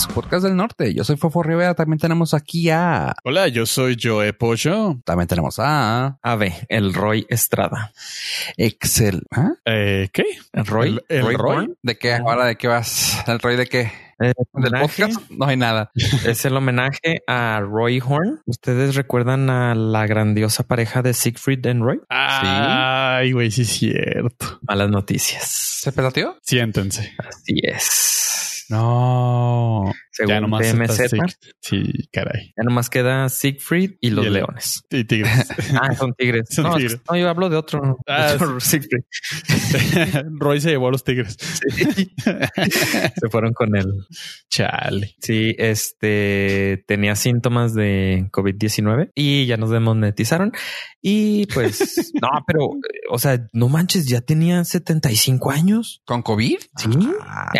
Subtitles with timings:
[0.00, 0.94] su podcast del norte.
[0.94, 1.74] Yo soy Fofo Rivera.
[1.74, 3.14] También tenemos aquí a.
[3.22, 4.98] Hola, yo soy Joe Pollo.
[5.04, 6.18] También tenemos a.
[6.22, 7.92] Ave, el Roy Estrada.
[8.56, 9.22] Excel.
[9.30, 9.50] ¿Ah?
[9.66, 10.24] Eh, ¿Qué?
[10.52, 10.88] ¿El Roy?
[10.88, 11.36] ¿El, el Roy?
[11.36, 11.56] Roy?
[11.56, 11.76] Horn?
[11.82, 12.14] ¿De qué?
[12.14, 13.22] ¿Ahora de qué vas?
[13.26, 13.92] ¿El Roy de qué?
[14.22, 15.30] Eh, ¿Del podcast?
[15.30, 15.90] No hay nada.
[16.26, 18.42] Es el homenaje a Roy Horn.
[18.44, 22.00] ¿Ustedes recuerdan a la grandiosa pareja de Siegfried and Roy?
[22.10, 24.60] Ay, güey, sí es cierto.
[24.62, 25.48] Malas noticias.
[25.80, 26.36] ¿Se peloteó?
[26.42, 27.14] Siéntense.
[27.18, 28.66] Así es.
[28.68, 29.90] No.
[30.12, 32.52] Según ya nomás TMZ, Sí, caray.
[32.56, 34.82] ya nomás queda Siegfried y los Y el- leones.
[34.90, 35.48] Y tigres.
[35.80, 36.48] Ah, son tigres.
[36.50, 37.00] Son no, tigres.
[37.08, 37.80] no, yo hablo de otro.
[38.06, 39.04] de Ah, otro Siegfried.
[40.38, 41.36] Roy se llevó a los tigres.
[41.40, 42.12] Sí.
[43.20, 43.86] Se fueron con él.
[44.48, 45.14] Chale.
[45.20, 50.52] Sí, este tenía síntomas de COVID-19 y ya nos demonetizaron.
[51.02, 52.70] Y pues, no, pero,
[53.10, 56.02] o sea, no manches, ya tenía 75 años.
[56.04, 56.58] ¿Con COVID?
[56.76, 56.88] Sí.
[57.22, 57.52] Ah,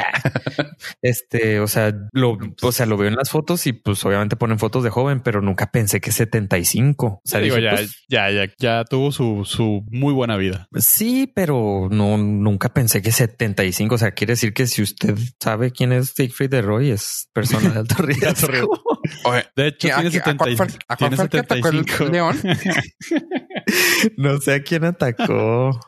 [1.03, 4.59] Este, o sea, lo, o sea, lo veo en las fotos y pues obviamente ponen
[4.59, 7.07] fotos de joven, pero nunca pensé que 75.
[7.07, 10.69] O sea, Digo, dije, ya, pues, ya, ya, ya tuvo su, su muy buena vida.
[10.77, 13.95] sí, pero no, nunca pensé que 75.
[13.95, 17.71] O sea, quiere decir que si usted sabe quién es Siegfried de Roy, es persona
[17.71, 18.81] de alto riesgo.
[19.25, 21.31] Oye, De hecho, ¿a, tiene, a cuál 70 fue, el- a cuál tiene fue el
[21.31, 22.13] que atacó el 75.
[22.13, 22.41] león?
[24.17, 25.79] no sé a quién atacó,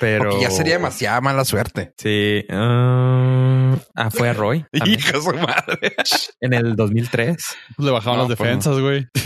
[0.00, 1.92] pero Porque ya sería demasiada mala suerte.
[1.98, 2.44] Sí.
[2.50, 5.94] ah, ah, fue a Roy Hijo de su madre.
[6.40, 7.36] en el 2003.
[7.78, 8.56] Le bajaban No, las pues no.
[8.56, 9.06] defensas, güey.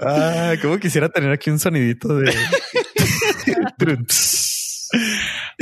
[0.00, 2.32] Ah, cómo quisiera tener aquí un sonidito de.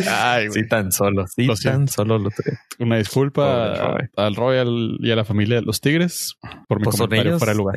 [0.07, 1.27] Ay, sí, tan solo.
[1.27, 1.79] Sí, Lo siento.
[1.79, 2.57] tan solo lo tengo.
[2.79, 4.09] Una disculpa Roy.
[4.17, 6.37] al Roy al- y a la familia de los tigres
[6.69, 7.39] por mi Pues comentario ellos.
[7.39, 7.77] fuera de lugar.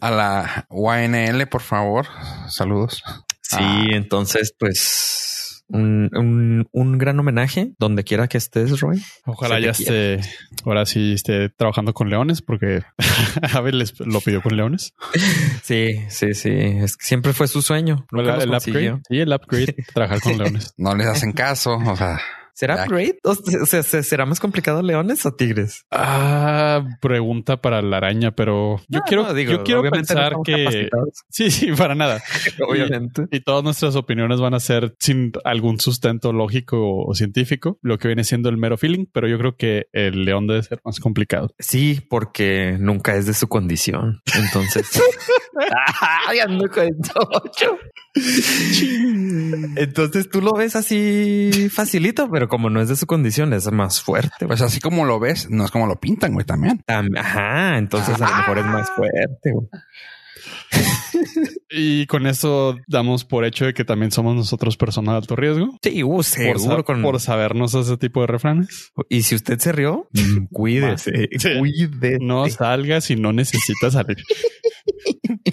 [0.00, 2.06] A la YNL, por favor.
[2.48, 3.02] Saludos.
[3.42, 3.86] Sí, Ah.
[3.92, 5.27] entonces, pues.
[5.68, 9.02] Un, un, un gran homenaje donde quiera que estés, Roy.
[9.26, 10.20] Ojalá ya esté,
[10.64, 12.82] ahora sí esté trabajando con leones, porque
[13.52, 14.94] Abel les lo pidió con leones.
[15.62, 16.50] Sí, sí, sí.
[16.52, 18.06] Es que siempre fue su sueño.
[18.10, 19.00] Nunca el, el upgrade.
[19.08, 20.74] Sí, el upgrade, trabajar con leones.
[20.78, 21.76] No les hacen caso.
[21.76, 22.20] O sea,
[22.58, 23.18] ¿Será upgrade?
[23.22, 23.36] O
[23.66, 25.84] sea, ¿se- ¿será más complicado leones o tigres?
[25.92, 30.34] Ah, pregunta para la araña, pero yo No, quiero, no, digo, yo quiero no pensar
[30.44, 30.88] que
[31.30, 32.20] sí, sí, para nada.
[32.68, 33.26] Obviamente.
[33.30, 38.08] Y todas nuestras opiniones van a ser sin algún sustento lógico o científico, lo que
[38.08, 41.54] viene siendo el mero feeling, pero yo creo que el león debe ser más complicado.
[41.60, 44.20] Sí, porque nunca es de su condición.
[44.34, 44.90] Entonces.
[46.28, 47.78] Ay, ando con ocho.
[49.76, 54.02] Entonces tú lo ves así facilito, pero como no es de su condición, es más
[54.02, 54.46] fuerte.
[54.46, 56.82] pues así como lo ves, no es como lo pintan, güey, también.
[56.86, 59.52] Tam- Ajá, entonces a lo mejor es más fuerte.
[59.52, 59.66] güey.
[61.70, 65.76] Y con eso damos por hecho de que también somos nosotros personas de alto riesgo.
[65.82, 66.22] Sí, uh,
[66.66, 67.20] Por, con...
[67.20, 68.90] sabernos ese tipo de refranes.
[69.10, 71.50] Y si usted se rió, mm, cuídese, Sí.
[71.58, 72.18] cuídese.
[72.22, 74.16] No salgas si no necesitas salir.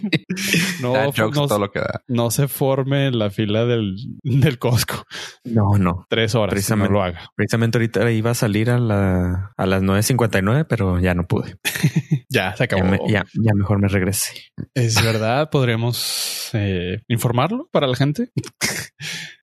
[0.81, 2.01] No, no, todo lo que da.
[2.07, 5.05] no se forme en la fila del, del Costco.
[5.43, 6.05] No, no.
[6.09, 6.47] Tres horas.
[6.47, 6.93] No Precisamente.
[6.93, 7.29] lo haga.
[7.35, 11.57] Precisamente ahorita iba a salir a, la, a las 9.59, pero ya no pude.
[12.27, 12.85] Ya se Ya, acabó.
[12.85, 14.33] me- ya, ya mejor me regresé.
[14.73, 15.49] Es verdad.
[15.49, 18.31] Podremos eh, informarlo para la gente.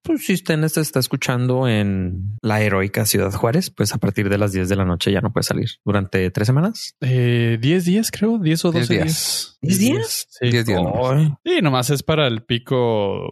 [0.05, 4.51] Pues si usted está escuchando en la heroica Ciudad Juárez, pues a partir de las
[4.51, 6.95] 10 de la noche ya no puede salir durante tres semanas.
[6.99, 8.37] Eh, 10 días, creo.
[8.37, 9.57] 10 o 10 12 días.
[9.61, 9.77] días.
[9.79, 10.27] ¿10 días?
[10.29, 10.42] Sí.
[10.49, 10.81] 10 días.
[10.81, 11.31] nomás.
[11.43, 13.29] Sí, nomás es para el pico.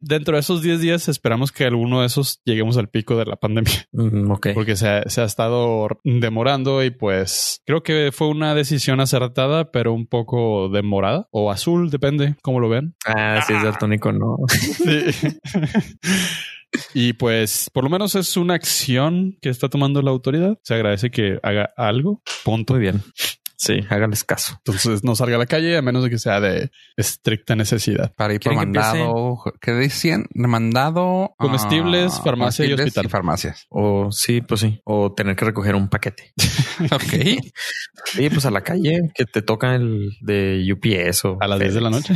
[0.00, 3.36] Dentro de esos 10 días esperamos que alguno de esos lleguemos al pico de la
[3.36, 3.72] pandemia.
[3.92, 4.48] mm, ok.
[4.54, 9.70] porque se ha, se ha estado demorando y pues creo que fue una decisión acertada,
[9.70, 12.94] pero un poco demorada o azul, depende cómo lo vean.
[13.06, 14.36] Ah, si es daltónico, no.
[14.72, 15.38] Sí.
[16.94, 20.58] y pues por lo menos es una acción que está tomando la autoridad.
[20.62, 22.22] Se agradece que haga algo.
[22.44, 22.74] Punto.
[22.74, 23.02] Muy bien.
[23.64, 24.56] Sí, hágales caso.
[24.66, 28.12] Entonces no salga a la calle a menos de que sea de estricta necesidad.
[28.16, 30.26] Para ir por ¿Quieren que mandado, ¿qué decían?
[30.34, 31.32] Mandado.
[31.38, 33.08] Comestibles, ah, farmacia y hospital.
[33.08, 33.66] farmacias.
[33.68, 34.80] O sí, pues sí.
[34.84, 36.32] O tener que recoger un paquete.
[36.90, 37.40] Ok.
[38.06, 41.74] Sí, pues a la calle que te toca el de UPS o A las 10
[41.74, 42.14] de la noche.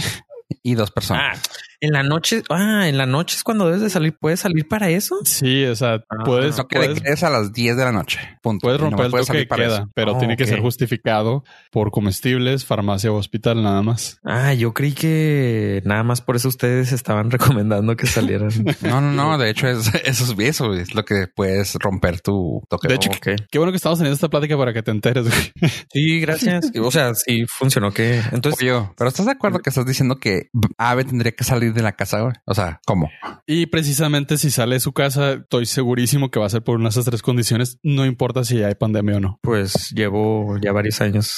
[0.64, 1.38] y dos personas.
[1.38, 1.42] Ah,
[1.80, 2.42] en la noche.
[2.50, 4.16] Ah, en la noche es cuando debes de salir.
[4.18, 5.16] ¿Puedes salir para eso?
[5.24, 8.18] Sí, o sea, Ah, puedes, no puedes, que es a las 10 de la noche.
[8.42, 8.62] Punto.
[8.64, 9.90] puedes Y no romper el puedes toque de salir para queda, eso.
[9.94, 14.18] pero Oh, tiene que ser justificado por comestibles, farmacia o hospital nada más.
[14.24, 17.30] Ah, yo creí que nada más por eso ustedes estaban
[17.66, 18.50] recomendando que salieran.
[18.82, 19.38] No, no, no.
[19.38, 20.74] De hecho, es, eso es eso.
[20.74, 22.88] Es lo que puedes romper tu toque.
[22.88, 23.28] De hecho, Ok.
[23.50, 25.24] Qué bueno que estamos teniendo esta plática para que te enteres.
[25.28, 25.70] güey.
[25.92, 26.70] Sí, gracias.
[26.80, 30.50] O sea, sí funcionó que entonces Oye, pero ¿estás de acuerdo que estás diciendo que
[30.78, 32.34] Ave tendría que salir salir de la casa, güey.
[32.44, 33.10] O sea, ¿cómo?
[33.46, 36.94] Y precisamente si sale de su casa, estoy segurísimo que va a ser por unas
[36.94, 39.38] de esas tres condiciones, no importa si hay pandemia o no.
[39.42, 41.36] Pues llevo ya varios años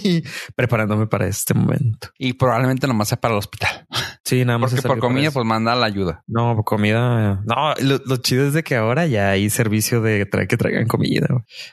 [0.56, 2.08] preparándome para este momento.
[2.18, 3.86] Y probablemente nomás sea para el hospital.
[4.28, 4.70] Sí, nada más.
[4.72, 6.22] Porque por comida, pues manda la ayuda.
[6.26, 7.42] No, por comida.
[7.46, 10.86] No, lo, lo chido es de que ahora ya hay servicio de tra- que traigan
[10.86, 11.26] comida.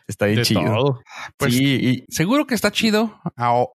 [0.07, 0.61] Está bien De chido.
[0.63, 1.01] todo.
[1.37, 3.19] Pues- sí, y, Seguro que está chido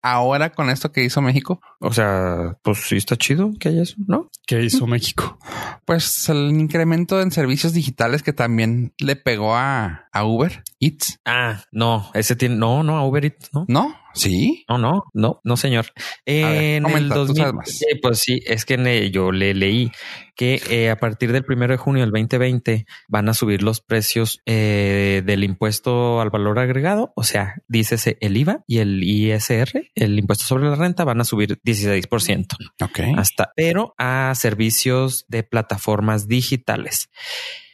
[0.03, 1.61] ahora con esto que hizo México.
[1.81, 4.31] o sea, pues sí está chido que haya eso, ¿no?
[4.47, 5.39] ¿Qué hizo México?
[5.85, 11.19] Pues el incremento en servicios digitales que también le pegó a, a Uber Eats.
[11.25, 13.65] Ah, no, ese tiene, no, no, a Uber Eats, no.
[13.69, 13.97] ¿No?
[14.13, 14.65] Sí.
[14.69, 15.87] No, no, no, no, señor.
[16.27, 17.83] ver, en comenta, el tú 2000, sabes más.
[17.83, 19.93] Eh, pues sí, es que ne- yo le leí
[20.35, 24.41] que eh, a partir del primero de junio del 2020 van a subir los precios
[24.47, 27.13] eh, del impuesto al valor agregado.
[27.15, 31.25] O sea, dícese el IVA y el ISR, el impuesto sobre la renta, van a
[31.25, 33.01] subir 16% Ok.
[33.17, 37.11] hasta, pero a servicios de plataformas digitales.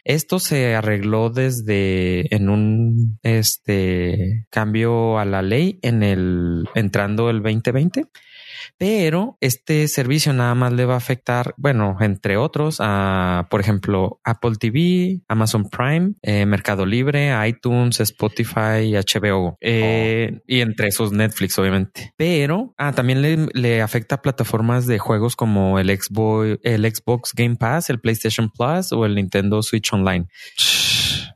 [0.08, 7.42] Esto se arregló desde en un este cambio a la ley en el entrando el
[7.42, 8.04] 2020,
[8.78, 14.20] pero este servicio nada más le va a afectar, bueno, entre otros, a por ejemplo
[14.24, 21.58] Apple TV, Amazon Prime, eh, Mercado Libre, iTunes, Spotify, HBO eh, y entre esos Netflix,
[21.58, 22.12] obviamente.
[22.16, 27.32] Pero ah, también le, le afecta a plataformas de juegos como el Xbox, el Xbox
[27.34, 30.26] Game Pass, el PlayStation Plus o el Nintendo Switch Online.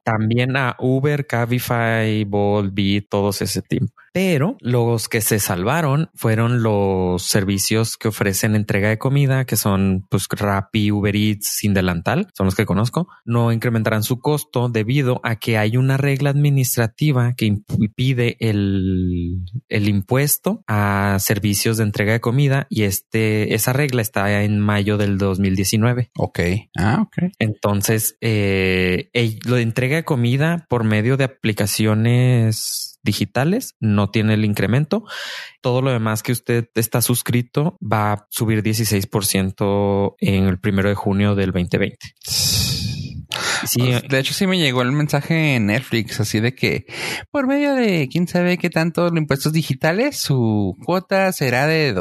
[0.04, 3.94] También a Uber, Cabify, Bolt, Beat, todos ese tiempo.
[4.12, 10.06] Pero los que se salvaron fueron los servicios que ofrecen entrega de comida, que son
[10.08, 13.08] pues Rappi, Uber Eats, sin delantal, son los que conozco.
[13.24, 19.88] No incrementarán su costo debido a que hay una regla administrativa que impide el, el
[19.88, 25.18] impuesto a servicios de entrega de comida y este, esa regla está en mayo del
[25.18, 26.10] 2019.
[26.16, 26.40] Ok.
[26.76, 27.32] Ah, ok.
[27.38, 29.10] Entonces, eh,
[29.44, 35.04] lo de entrega de comida por medio de aplicaciones digitales no tiene el incremento.
[35.60, 40.94] Todo lo demás que usted está suscrito va a subir 16% en el primero de
[40.94, 42.59] junio del 2020.
[43.66, 46.86] Sí, Pues, de hecho, sí me llegó el mensaje en Netflix, así de que
[47.30, 51.92] por medio de quién sabe qué tanto los impuestos digitales, su cuota será de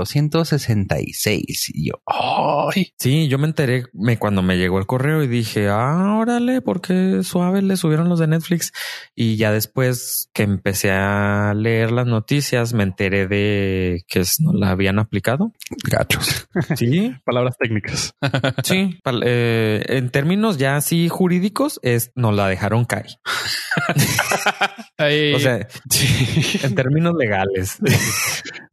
[0.64, 1.72] 266.
[1.74, 2.94] Y yo, ¡ay!
[2.98, 7.22] sí, yo me enteré me, cuando me llegó el correo y dije, ah, órale, porque
[7.24, 8.72] suave le subieron los de Netflix.
[9.16, 14.54] Y ya después que empecé a leer las noticias, me enteré de que es- no
[14.54, 15.52] la habían aplicado.
[15.90, 16.48] Gachos.
[16.76, 18.14] Sí, Palabras técnicas.
[18.64, 21.40] Sí, pal- eh, en términos ya así jurídicos,
[21.84, 23.08] es nos la dejaron caer.
[24.98, 26.60] Ahí- O sea, sí.
[26.64, 27.78] en términos legales.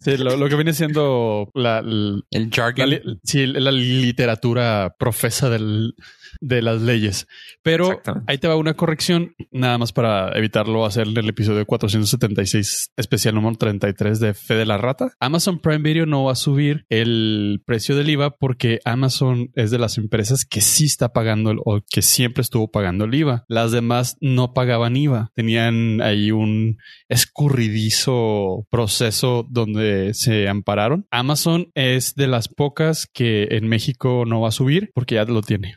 [0.00, 3.20] Sí, lo, lo que viene siendo la, la- El la jargon.
[3.25, 5.94] sí, la literatura profesa del,
[6.40, 7.26] de las leyes.
[7.62, 13.34] Pero ahí te va una corrección, nada más para evitarlo hacer el episodio 476, especial
[13.34, 15.12] número 33 de Fe de la Rata.
[15.20, 19.78] Amazon Prime Video no va a subir el precio del IVA porque Amazon es de
[19.78, 23.44] las empresas que sí está pagando el- o que siempre estuvo pagando el IVA.
[23.49, 25.31] Las demás no pagaban IVA.
[25.34, 26.78] Tenían ahí un
[27.08, 31.06] escurridizo proceso donde se ampararon.
[31.11, 35.42] Amazon es de las pocas que en México no va a subir porque ya lo
[35.42, 35.75] tiene.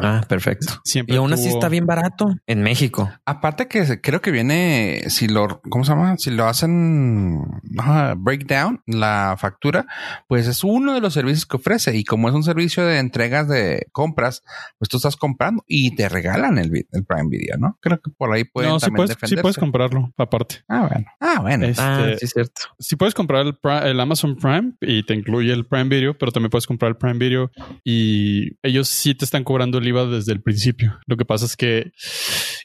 [0.00, 0.80] Ah, perfecto.
[0.84, 3.10] Siempre Y aún así está bien barato en México.
[3.24, 6.16] Aparte que creo que viene, si lo, ¿cómo se llama?
[6.18, 7.42] Si lo hacen
[7.78, 9.86] ajá, breakdown, la factura,
[10.28, 11.96] pues es uno de los servicios que ofrece.
[11.96, 14.42] Y como es un servicio de entregas de compras,
[14.78, 16.70] pues tú estás comprando y te regalan el,
[17.06, 17.78] Prime Video, ¿no?
[17.80, 19.42] Creo que por ahí pueden No, sí también puedes, sí defenderse.
[19.42, 20.56] puedes comprarlo aparte.
[20.68, 21.06] Ah, bueno.
[21.20, 21.66] Ah, bueno.
[21.66, 22.60] Este, Ah, sí, es cierto.
[22.78, 26.32] Si puedes comprar el, Pri- el Amazon Prime y te incluye el Prime Video, pero
[26.32, 27.50] también puedes comprar el Prime Video
[27.84, 30.98] y ellos sí te están cobrando el Desde el principio.
[31.06, 31.92] Lo que pasa es que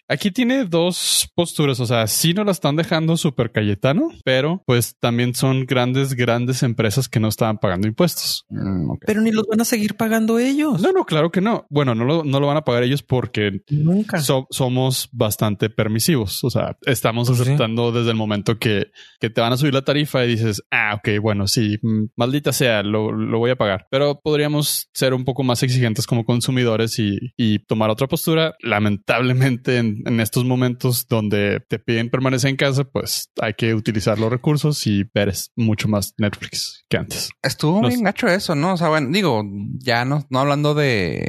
[0.08, 4.98] aquí tiene dos posturas, o sea, sí nos la están dejando súper Cayetano, pero pues
[5.00, 8.46] también son grandes, grandes empresas que no estaban pagando impuestos.
[8.50, 8.92] Mm.
[9.06, 10.82] Pero ni los van a seguir pagando ellos.
[10.82, 11.66] No, no, claro que no.
[11.70, 14.20] Bueno, no lo, no lo van a pagar ellos porque Nunca.
[14.20, 16.44] so- somos bastante permisivos.
[16.44, 17.44] O sea, estamos Pues sí.
[17.44, 20.96] aceptando desde el momento que, que te van a subir la tarifa y dices, ah,
[20.96, 23.88] ok, bueno, sí, mm, maldita sea, lo, lo voy a pagar.
[23.90, 28.54] Pero podríamos ser un poco más exigentes como consumidores y, y tomar otra postura.
[28.62, 34.20] Lamentablemente, en, en estos momentos donde te piden permanecer en casa, pues hay que utilizar
[34.20, 37.30] los recursos y ver mucho más Netflix que antes.
[37.42, 38.74] Estuvo no bien gacho eso, ¿no?
[38.74, 39.44] O sea, bueno, digo,
[39.80, 41.28] ya no, no hablando de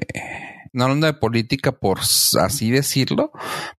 [0.74, 3.30] no hablando de política por así decirlo,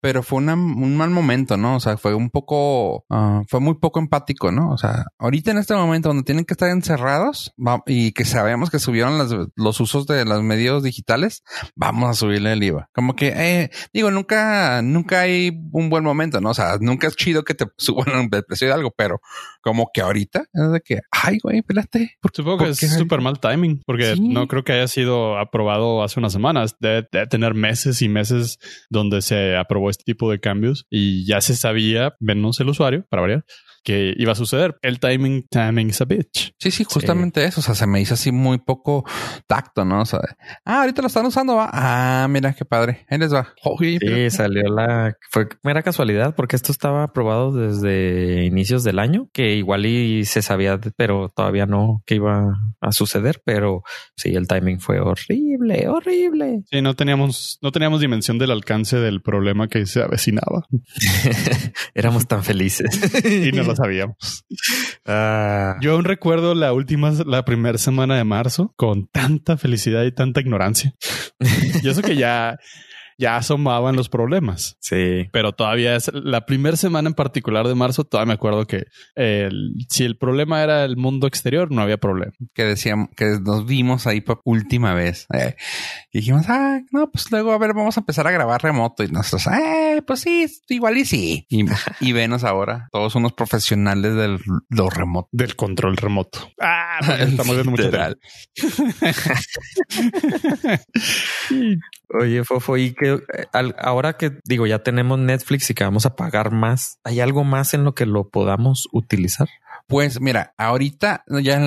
[0.01, 1.77] pero fue un mal momento, ¿no?
[1.77, 4.71] O sea, fue un poco, ah, fue muy poco empático, ¿no?
[4.71, 7.53] O sea, ahorita en este momento donde tienen que estar encerrados
[7.87, 9.19] y que sabemos que subieron
[9.57, 11.43] los usos de los medios digitales,
[11.75, 12.89] vamos a subirle el IVA.
[12.95, 16.51] Como que, eh, digo, nunca, nunca hay un buen momento, ¿no?
[16.51, 19.21] O sea, nunca es chido que te suban el precio de algo, pero
[19.61, 22.17] como que ahorita es de que, ay, güey, espérate.
[22.33, 26.33] Supongo que es súper mal timing, porque no creo que haya sido aprobado hace unas
[26.33, 26.77] semanas.
[26.85, 28.59] Debe, tener meses y meses
[28.91, 33.23] donde se aprobó este tipo de cambios y ya se sabía, menos el usuario, para
[33.23, 33.45] variar,
[33.85, 34.77] que iba a suceder.
[34.83, 36.55] El timing, timing is a bitch.
[36.59, 37.61] Sí, sí, justamente eso.
[37.61, 39.05] O sea, se me hizo así muy poco
[39.47, 40.01] tacto, ¿no?
[40.01, 40.21] O sea,
[40.65, 41.71] ah, ahorita lo están usando, va.
[41.73, 43.07] Ah, mira qué padre.
[43.09, 43.53] Ahí les va.
[43.79, 43.99] sí,
[44.31, 45.17] salió la.
[45.31, 50.41] Fue mera casualidad porque esto estaba aprobado desde inicios del año, que igual y se
[50.43, 53.43] sabía, pero todavía no que iba a suceder.
[53.45, 53.83] Pero
[54.17, 56.63] sí, el timing fue horrible, horrible.
[56.71, 60.67] Sí, no teníamos, no teníamos dimensión del alcance del problema que se avecinaba.
[61.95, 62.89] Éramos tan felices
[63.25, 64.45] y no lo sabíamos.
[65.07, 65.77] Ah.
[65.81, 70.41] Yo aún recuerdo la última, la primera semana de marzo con tanta felicidad y tanta
[70.41, 70.95] ignorancia.
[71.83, 72.57] y eso que ya
[73.19, 74.77] ya asomaban los problemas.
[74.81, 75.29] Sí.
[75.33, 78.85] Pero todavía es la primera semana en particular de marzo, todavía me acuerdo que
[79.89, 82.33] si el problema era el mundo exterior, no había problema.
[82.55, 85.27] Que decíamos que nos vimos ahí por última vez.
[85.35, 85.57] Eh,
[86.13, 89.05] y dijimos, ah, no, pues luego a ver, vamos a empezar a grabar remoto.
[89.05, 91.47] Y nosotros, eh, pues sí, igual y sí.
[91.49, 91.65] Y,
[92.01, 95.29] y venos ahora, todos unos profesionales del lo remoto.
[95.33, 96.51] Del control remoto.
[96.61, 97.85] Ah, estamos viendo mucho.
[102.09, 103.47] Oye, Fofo, y que eh,
[103.79, 107.75] ahora que digo, ya tenemos Netflix y que vamos a pagar más, ¿hay algo más
[107.75, 109.49] en lo que lo podamos utilizar?
[109.87, 111.61] Pues mira, ahorita ya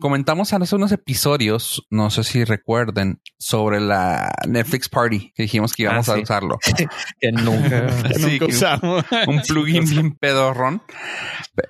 [0.00, 5.82] comentamos hace unos episodios, no sé si recuerden, sobre la Netflix Party que dijimos que
[5.82, 6.58] íbamos ah, a usarlo.
[7.20, 7.88] que nunca,
[8.48, 9.04] usamos.
[9.26, 10.82] Un, plugin bien pedorrón.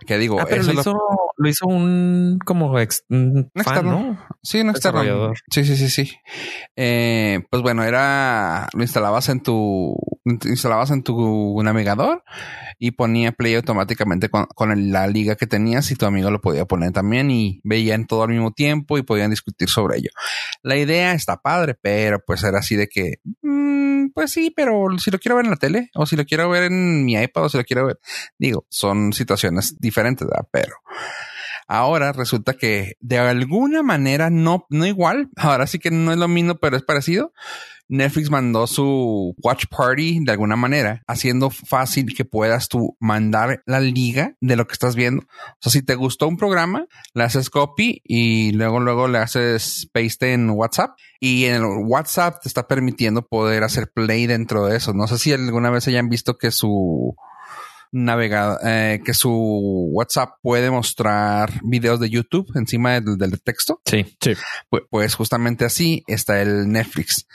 [0.07, 0.95] Que digo, ah, eso lo hizo,
[1.37, 1.49] lo...
[1.49, 3.51] hizo, un como ex, un
[3.83, 4.25] ¿no?
[4.43, 5.33] Sí, un externo.
[5.51, 6.17] Sí, sí, sí, sí.
[6.77, 9.97] Eh, pues bueno, era lo instalabas en tu
[10.45, 12.23] instalabas en tu navegador
[12.79, 14.47] y ponía play automáticamente con,
[14.93, 18.29] la liga que tenías y tu amigo lo podía poner también y veían todo al
[18.29, 20.11] mismo tiempo y podían discutir sobre ello.
[20.63, 25.11] La idea está padre, pero pues era así de que, mm, pues sí, pero si
[25.11, 27.49] lo quiero ver en la tele o si lo quiero ver en mi iPad o
[27.49, 27.99] si lo quiero ver,
[28.39, 30.47] digo, son situaciones diferentes, ¿verdad?
[30.53, 30.75] Pero
[31.69, 36.27] ahora resulta que de alguna manera no, no igual, ahora sí que no es lo
[36.27, 37.33] mismo, pero es parecido
[37.89, 43.81] Netflix mandó su Watch Party de alguna manera, haciendo fácil que puedas tú mandar la
[43.81, 45.23] liga de lo que estás viendo.
[45.23, 49.89] O sea, si te gustó un programa, le haces copy y luego, luego le haces
[49.93, 54.93] paste en WhatsApp y en WhatsApp te está permitiendo poder hacer play dentro de eso.
[54.93, 57.17] No sé si alguna vez hayan visto que su
[57.93, 59.31] navegador, eh, que su
[59.93, 63.81] WhatsApp puede mostrar videos de YouTube encima del, texto.
[63.85, 64.33] Sí, sí.
[64.69, 67.27] Pues, pues, justamente así está el Netflix.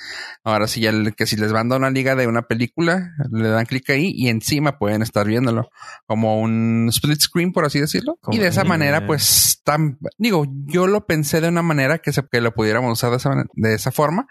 [0.44, 3.90] Ahora sí, el, que si les manda una liga de una película, le dan clic
[3.90, 5.70] ahí y encima pueden estar viéndolo
[6.06, 8.20] como un split screen, por así decirlo.
[8.32, 12.24] y de esa manera, pues, tan, digo, yo lo pensé de una manera que, se,
[12.30, 14.28] que lo pudiéramos usar de esa, de esa forma.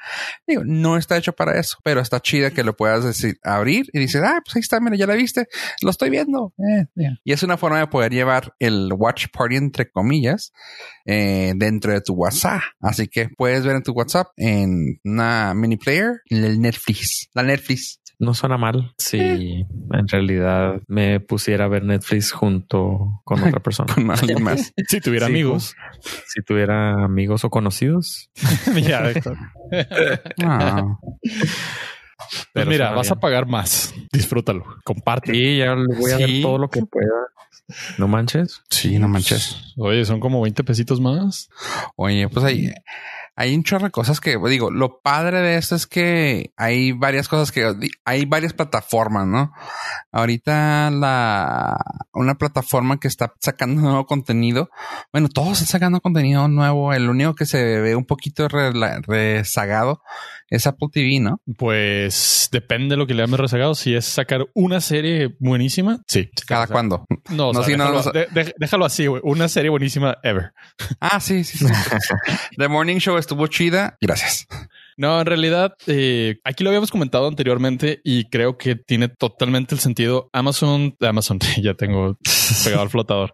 [0.47, 3.99] Digo, no está hecho para eso, pero está chida que lo puedas decir, abrir y
[3.99, 5.49] dices, ah, pues ahí está, mira, ya la viste,
[5.83, 6.52] lo estoy viendo.
[6.59, 6.87] Eh,
[7.25, 10.52] y es una forma de poder llevar el watch party, entre comillas,
[11.04, 12.61] eh, dentro de tu WhatsApp.
[12.81, 17.99] Así que puedes ver en tu WhatsApp en una mini player el Netflix, la Netflix.
[18.19, 19.66] No suena mal si eh.
[19.90, 23.92] en realidad me pusiera a ver Netflix junto con otra persona.
[23.92, 24.73] con alguien más.
[24.88, 25.75] si tuviera amigos.
[26.28, 28.31] Si tuviera amigos o conocidos.
[28.81, 29.12] ya,
[30.45, 30.99] ah.
[32.52, 33.95] Pero mira, vas a pagar más.
[34.12, 34.64] Disfrútalo.
[34.85, 35.33] Comparte.
[35.33, 37.11] Sí, ya voy a ver todo lo que pueda.
[37.99, 38.62] No manches.
[38.71, 39.75] Sí, no manches.
[39.76, 41.49] Oye, son como 20 pesitos más.
[41.97, 42.73] Oye, pues ahí
[43.35, 47.29] hay un chorro de cosas que digo, lo padre de esto es que hay varias
[47.29, 47.75] cosas que
[48.05, 49.52] hay varias plataformas, ¿no?
[50.11, 51.79] Ahorita la
[52.12, 54.69] una plataforma que está sacando nuevo contenido,
[55.12, 60.02] bueno, todos están sacando contenido nuevo, el único que se ve un poquito rezagado
[60.52, 61.40] es Apple TV, ¿no?
[61.56, 63.75] Pues depende de lo que le llames rezagado.
[63.75, 66.28] Si es sacar una serie buenísima, sí.
[66.47, 67.06] ¿Cada cuándo?
[67.30, 68.02] No, no, déjalo,
[68.59, 69.23] déjalo, así, güey.
[69.25, 70.52] Una serie buenísima ever.
[71.00, 71.64] Ah, sí, sí, sí.
[72.59, 73.97] The Morning Show estuvo chida.
[73.99, 74.47] Gracias.
[74.99, 79.80] No, en realidad, eh, aquí lo habíamos comentado anteriormente y creo que tiene totalmente el
[79.80, 80.28] sentido.
[80.35, 82.18] Amazon, Amazon, ya tengo
[82.62, 83.32] pegado al flotador.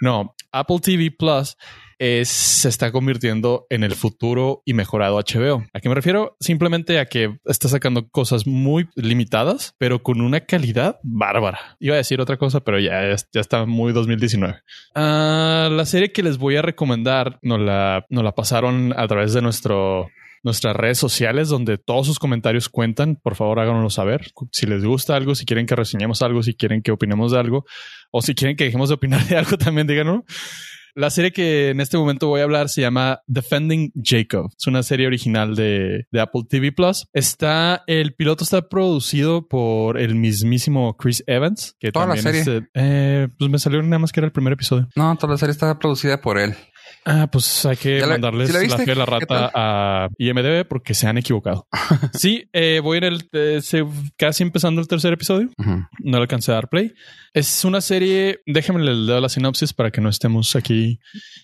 [0.00, 1.58] No, Apple TV Plus
[1.98, 5.64] es, se está convirtiendo en el futuro y mejorado HBO.
[5.72, 6.36] ¿A qué me refiero?
[6.40, 11.76] Simplemente a que está sacando cosas muy limitadas, pero con una calidad bárbara.
[11.80, 14.56] Iba a decir otra cosa, pero ya, ya está muy 2019.
[14.94, 19.32] Ah, la serie que les voy a recomendar nos la, nos la pasaron a través
[19.32, 20.08] de nuestro
[20.44, 23.16] nuestras redes sociales donde todos sus comentarios cuentan.
[23.16, 24.30] Por favor, háganoslo saber.
[24.52, 27.64] Si les gusta algo, si quieren que reseñemos algo, si quieren que opinemos de algo
[28.10, 30.24] o si quieren que dejemos de opinar de algo, también díganlo.
[30.96, 34.50] La serie que en este momento voy a hablar se llama Defending Jacob.
[34.56, 37.08] Es una serie original de, Apple TV Plus.
[37.12, 42.68] Está, el piloto está producido por el mismísimo Chris Evans, que toda la serie.
[42.74, 44.88] Eh, pues me salió nada más que era el primer episodio.
[44.94, 46.54] No, toda la serie está producida por él.
[47.06, 51.66] Ah, pues hay que mandarles la, la, la rata a IMDB porque se han equivocado.
[52.14, 53.60] sí, eh, voy en el eh,
[54.16, 55.50] casi empezando el tercer episodio.
[55.58, 56.94] No le alcancé a dar play.
[57.34, 60.98] Es una serie, déjenme le doy la sinopsis para que no estemos aquí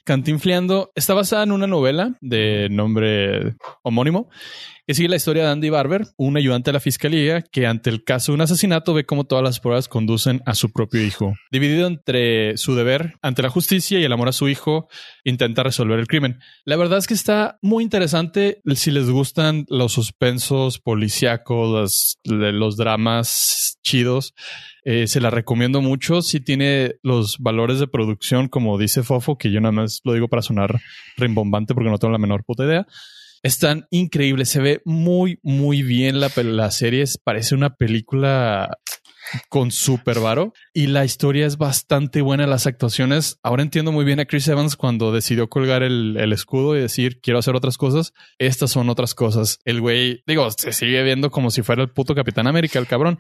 [0.05, 0.93] cantinfleando.
[0.95, 4.31] Está basada en una novela de nombre homónimo
[4.91, 8.03] que sigue la historia de Andy Barber, un ayudante de la fiscalía que ante el
[8.03, 11.37] caso de un asesinato ve cómo todas las pruebas conducen a su propio hijo.
[11.53, 14.89] Dividido entre su deber ante la justicia y el amor a su hijo,
[15.23, 16.41] intenta resolver el crimen.
[16.65, 23.79] La verdad es que está muy interesante si les gustan los suspensos policíacos, los, dramas
[23.85, 24.35] chidos.
[24.85, 26.21] Eh, se la recomiendo mucho.
[26.21, 30.27] Si tiene los valores de producción, como dice Fofo, que yo nada más lo digo
[30.27, 30.81] para sonar
[31.17, 32.89] rimbombante porque no tengo la menor puta idea.
[33.43, 34.51] Están increíbles.
[34.51, 37.05] Se ve muy, muy bien la, la serie.
[37.25, 38.79] Parece una película
[39.49, 42.47] con super varo y la historia es bastante buena.
[42.47, 43.39] Las actuaciones.
[43.43, 47.21] Ahora entiendo muy bien a Chris Evans cuando decidió colgar el, el, escudo y decir
[47.21, 48.13] quiero hacer otras cosas.
[48.39, 49.59] Estas son otras cosas.
[49.65, 53.19] El güey, digo, se sigue viendo como si fuera el puto Capitán América, el cabrón,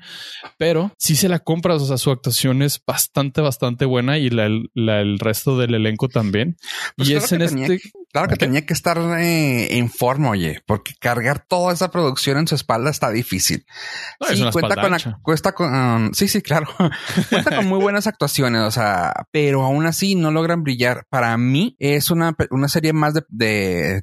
[0.58, 1.82] pero si se la compras.
[1.82, 6.56] O sea, su actuación es bastante, bastante buena y la, el resto del elenco también.
[6.96, 7.80] Pues y es en este.
[8.12, 12.48] Claro que tenía que estar eh, en forma, oye, porque cargar toda esa producción en
[12.48, 13.64] su espalda está difícil.
[14.34, 15.72] sí, cuenta con, cuesta con,
[16.12, 16.66] sí, sí, claro,
[17.30, 21.06] cuenta con muy buenas actuaciones, o sea, pero aún así no logran brillar.
[21.08, 23.24] Para mí es una, una serie más de,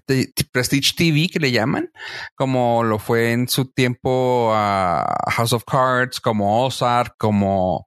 [0.07, 1.91] de, Prestige TV que le llaman,
[2.35, 7.85] como lo fue en su tiempo a House of Cards, como Ozark, como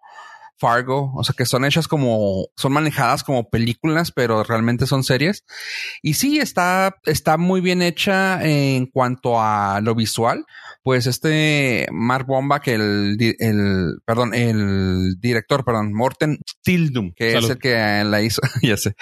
[0.60, 5.44] Fargo, o sea que son hechas como, son manejadas como películas, pero realmente son series.
[6.02, 10.44] Y sí, está, está muy bien hecha en cuanto a lo visual.
[10.82, 17.48] Pues este Mark Bomba, que el, el, perdón, el director, perdón, Morten Tildum, que es
[17.48, 18.94] el que la hizo, ya sé,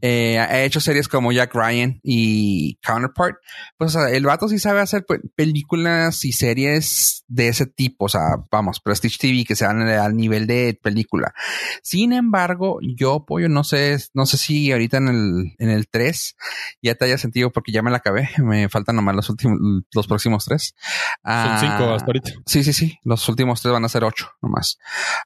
[0.00, 3.36] eh, ha hecho series como Jack Ryan y Counterpart.
[3.76, 5.04] Pues el vato sí sabe hacer
[5.34, 10.46] películas y series de ese tipo, o sea, vamos, Prestige TV, que sean al nivel
[10.46, 11.32] de película.
[11.82, 16.36] Sin embargo, yo apoyo, no sé, no sé si ahorita en el, en el 3
[16.82, 18.28] ya te haya sentido porque ya me la acabé.
[18.42, 19.58] Me faltan nomás los últimos,
[19.94, 20.74] los próximos tres.
[21.24, 22.32] Son cinco hasta ahorita.
[22.46, 22.98] Sí, sí, sí.
[23.04, 24.78] Los últimos tres van a ser ocho nomás.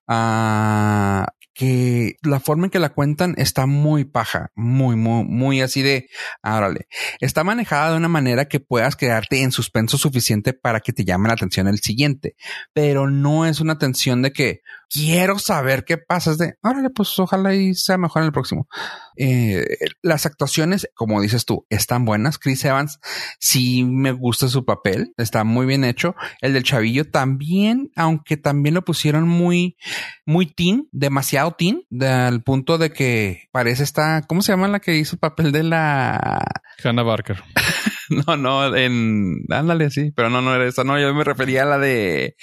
[0.06, 5.80] Ah, que la forma en que la cuentan está muy paja, muy, muy, muy así
[5.80, 6.08] de,
[6.42, 6.86] árale.
[7.18, 11.28] Está manejada de una manera que puedas quedarte en suspenso suficiente para que te llame
[11.28, 12.36] la atención el siguiente,
[12.74, 17.18] pero no es una atención de que quiero saber qué pasa, es de, árale, pues
[17.18, 18.68] ojalá y sea mejor en el próximo.
[19.16, 19.64] Eh,
[20.02, 22.38] las actuaciones, como dices tú, están buenas.
[22.38, 23.00] Chris Evans,
[23.38, 26.14] sí me gusta su papel, está muy bien hecho.
[26.40, 29.76] El del chavillo también, aunque también lo pusieron muy,
[30.24, 34.96] muy teen, demasiado teen, al punto de que parece esta, ¿cómo se llama la que
[34.96, 36.44] hizo el papel de la
[36.82, 37.42] Hannah Barker?
[38.26, 41.66] no, no, en, ándale, sí, pero no, no era esa, no, yo me refería a
[41.66, 42.36] la de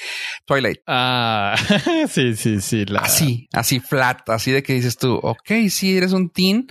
[0.46, 0.80] Twilight.
[0.88, 1.56] Ah,
[2.10, 2.86] sí, sí, sí.
[2.98, 6.68] Así, así flat, así de que dices tú, ok, sí, eres un teen,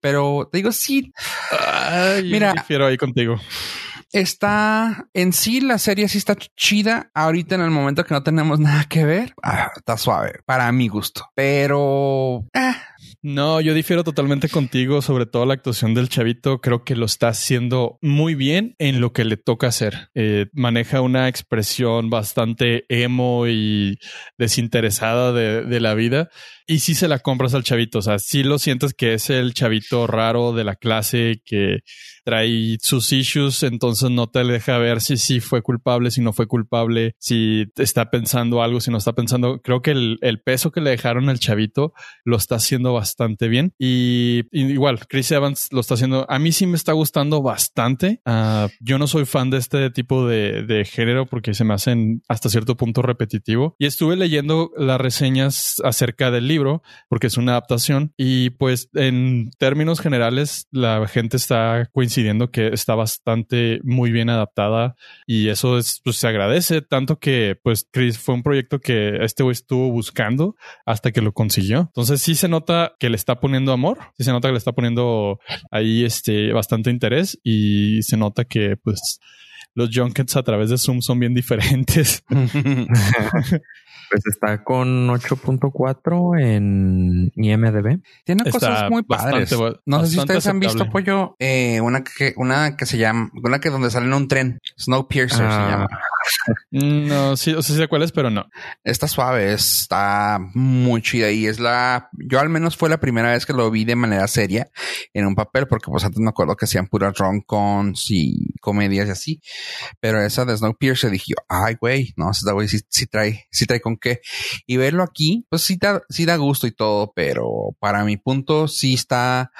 [0.00, 1.12] pero te digo, sí.
[2.24, 3.38] Mira, prefiero ahí contigo
[4.12, 7.10] está en sí, la serie sí está chida.
[7.14, 10.88] Ahorita en el momento que no tenemos nada que ver, ah, está suave para mi
[10.88, 12.74] gusto, pero eh,
[13.22, 16.60] no, yo difiero totalmente contigo, sobre todo la actuación del chavito.
[16.60, 20.10] Creo que lo está haciendo muy bien en lo que le toca hacer.
[20.14, 23.98] Eh, maneja una expresión bastante emo y
[24.38, 26.30] desinteresada de, de la vida.
[26.66, 29.54] Y si se la compras al chavito, o sea, si lo sientes que es el
[29.54, 31.80] chavito raro de la clase que
[32.24, 36.46] trae sus issues, entonces no te deja ver si sí fue culpable, si no fue
[36.46, 39.60] culpable, si está pensando algo, si no está pensando.
[39.60, 41.92] Creo que el, peso que le dejaron al chavito
[42.24, 43.74] lo está haciendo bastante bien.
[43.78, 46.26] Y, igual, Chris Evans lo está haciendo.
[46.28, 48.20] A mí sí me está gustando bastante.
[48.26, 52.22] Uh, yo no soy fan de este tipo de, de género porque se me hacen
[52.28, 53.76] hasta cierto punto repetitivo.
[53.78, 59.50] Y estuve leyendo las reseñas acerca del libro porque es una adaptación y pues en
[59.58, 64.94] términos generales la gente está coincidiendo que está bastante muy bien adaptada
[65.26, 69.42] y eso es, pues se agradece tanto que pues Chris fue un proyecto que este
[69.42, 71.80] güey estuvo buscando hasta que lo consiguió.
[71.80, 74.72] Entonces sí se nota que le está poniendo amor, sí se nota que le está
[74.72, 79.20] poniendo ahí este bastante interés y se nota que pues
[79.74, 82.22] los junkets a través de Zoom son bien diferentes.
[84.12, 88.02] Pues está con 8.4 en IMDB.
[88.24, 89.54] Tiene Está cosas muy padres.
[89.86, 93.58] no sé si ustedes han visto, pollo, eh, una que, una que se llama, una
[93.58, 95.64] que donde sale en un tren, Snowpiercer Ah.
[95.64, 95.88] se llama.
[96.72, 98.44] Mm, No, sí, o sea, sí sé cuál es, pero no.
[98.84, 103.46] Está suave, está muy chida y es la, yo al menos fue la primera vez
[103.46, 104.68] que lo vi de manera seria
[105.14, 109.10] en un papel, porque pues antes me acuerdo que hacían puras rom-coms y comedias y
[109.10, 109.40] así,
[110.00, 113.66] pero esa de Snowpiercer dije yo, ay güey, no, esta güey sí, sí trae, sí
[113.66, 113.96] trae con
[114.66, 118.68] Y verlo aquí, pues sí da, sí da gusto y todo, pero para mi punto
[118.68, 119.52] sí está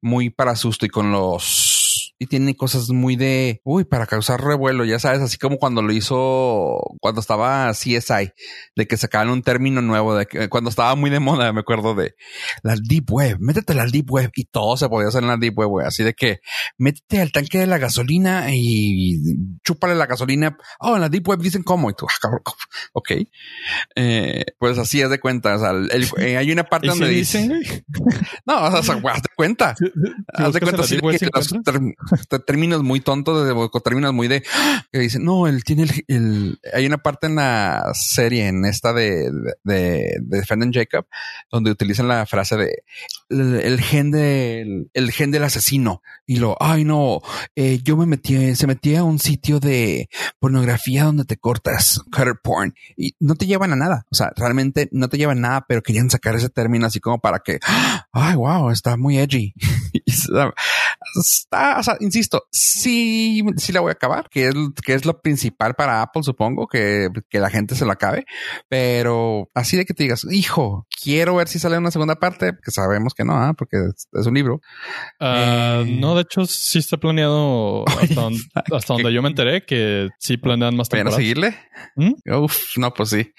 [0.00, 1.67] muy para susto y con los
[2.20, 5.92] y tiene cosas muy de uy para causar revuelo ya sabes así como cuando lo
[5.92, 8.32] hizo cuando estaba CSI
[8.74, 11.94] de que sacaban un término nuevo de que cuando estaba muy de moda me acuerdo
[11.94, 12.14] de
[12.62, 15.36] la deep web métete a la deep web y todo se podía hacer en la
[15.36, 15.86] deep web güey.
[15.86, 16.40] así de que
[16.76, 19.20] métete al tanque de la gasolina y
[19.64, 22.42] chúpale la gasolina oh en la deep web dicen cómo y tú ah, cabrón,
[22.94, 23.12] ok.
[23.94, 26.90] Eh, pues así es de cuenta o sea el- el- eh, hay una parte ¿Y
[26.90, 27.48] donde dice
[28.46, 29.74] no o sea haz de cuenta.
[30.34, 31.28] Haz de cuenta así de que
[32.28, 34.42] te- términos muy tontos, de, o términos muy de
[34.92, 39.30] que dicen, no, él tiene el, hay una parte en la serie, en esta de,
[39.64, 41.06] de, Jacob,
[41.50, 42.82] donde utilizan la frase de
[43.28, 46.02] el, el gen del, el gen del asesino.
[46.26, 47.20] Y lo, ay no,
[47.56, 52.34] eh, yo me metí, se metía a un sitio de pornografía donde te cortas, cutter
[52.42, 54.06] porn, y no te llevan a nada.
[54.10, 57.20] O sea, realmente no te llevan a nada, pero querían sacar ese término así como
[57.20, 57.58] para que,
[58.12, 59.54] ay, wow, está muy edgy.
[61.14, 64.94] Y está- está, o sea, insisto, sí, sí la voy a acabar, que es, que
[64.94, 68.24] es lo principal para Apple, supongo, que, que la gente se lo acabe,
[68.68, 72.70] pero así de que te digas, hijo, quiero ver si sale una segunda parte, que
[72.70, 73.54] sabemos que no, ¿ah?
[73.56, 74.60] porque es, es un libro.
[75.20, 75.96] Ah, Eh.
[76.00, 78.40] no, de hecho, sí está planeado hasta, donde,
[78.72, 81.16] hasta donde yo me enteré que sí planean más ¿Vayan a temporadas.
[81.16, 81.56] seguirle?
[81.96, 82.42] ¿Mm?
[82.44, 83.32] Uf, no, pues sí.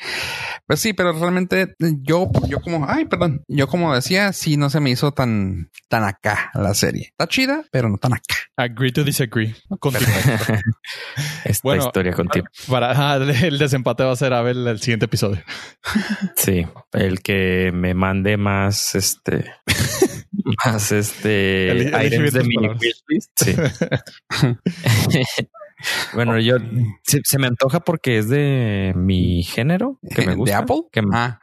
[0.68, 4.80] Pues sí, pero realmente yo, yo como, ay, perdón, yo como decía, sí, no se
[4.80, 7.08] me hizo tan, tan acá la serie.
[7.12, 8.36] Está chida, pero no tan acá.
[8.58, 9.56] Agree to disagree.
[11.46, 12.46] Esta Bueno, historia contigo.
[12.68, 15.42] Para ah, el desempate va a ser Abel el siguiente episodio.
[16.36, 19.52] Sí, el que me mande más este
[20.66, 22.82] más este El- el items de mi palabras.
[22.82, 23.32] wishlist.
[23.36, 23.56] Sí.
[26.14, 26.58] Bueno, yo
[27.04, 30.56] se, se me antoja porque es de mi género que me gusta.
[30.58, 30.82] ¿De Apple?
[30.92, 31.40] Que, Ah,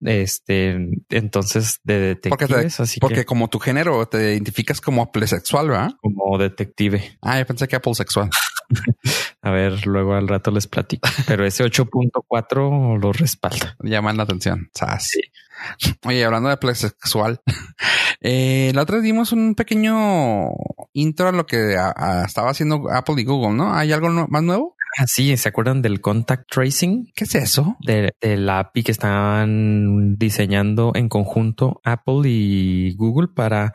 [0.00, 5.02] Este, entonces de Porque te- detectives, así porque que como tu género te identificas como
[5.02, 5.90] Apple sexual, ¿verdad?
[6.00, 7.18] como detective.
[7.22, 8.30] Ah, yo pensé que Apple sexual.
[9.46, 11.08] A ver, luego al rato les platico.
[11.28, 13.76] Pero ese 8.4 lo respalda.
[13.80, 14.70] Llaman la atención.
[14.74, 15.08] Sas.
[15.08, 15.20] Sí.
[16.04, 17.40] Oye, hablando de Apple sexual,
[18.20, 20.48] eh, la otra vez dimos un pequeño
[20.94, 23.72] intro a lo que a- a- estaba haciendo Apple y Google, ¿no?
[23.72, 24.74] ¿Hay algo más nuevo?
[24.98, 27.12] Ah, sí, ¿se acuerdan del contact tracing?
[27.14, 27.76] ¿Qué es eso?
[27.80, 33.72] de, de la API que estaban diseñando en conjunto Apple y Google para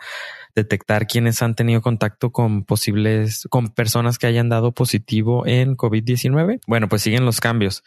[0.56, 6.60] detectar quienes han tenido contacto con posibles, con personas que hayan dado positivo en COVID-19.
[6.68, 7.84] Bueno, pues siguen los cambios.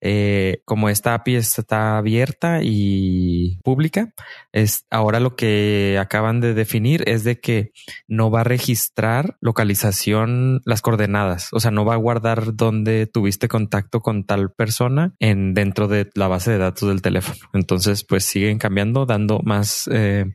[0.00, 4.12] Eh, como esta API está abierta y pública,
[4.52, 7.72] es ahora lo que acaban de definir es de que
[8.06, 11.48] no va a registrar localización, las coordenadas.
[11.52, 16.10] O sea, no va a guardar dónde tuviste contacto con tal persona en dentro de
[16.14, 17.38] la base de datos del teléfono.
[17.52, 20.26] Entonces, pues siguen cambiando, dando más eh,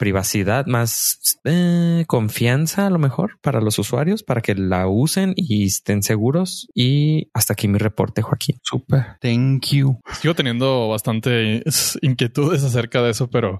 [0.00, 5.66] privacidad, más eh, confianza a lo mejor para los usuarios, para que la usen y
[5.66, 6.68] estén seguros.
[6.74, 8.58] Y hasta aquí mi reporte, Joaquín.
[8.62, 9.18] Super.
[9.20, 10.00] Thank you.
[10.14, 11.62] Sigo teniendo bastante
[12.00, 13.58] inquietudes acerca de eso, pero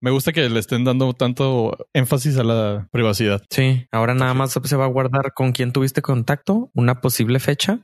[0.00, 3.42] me gusta que le estén dando tanto énfasis a la privacidad.
[3.50, 7.80] Sí, ahora nada más se va a guardar con quién tuviste contacto, una posible fecha,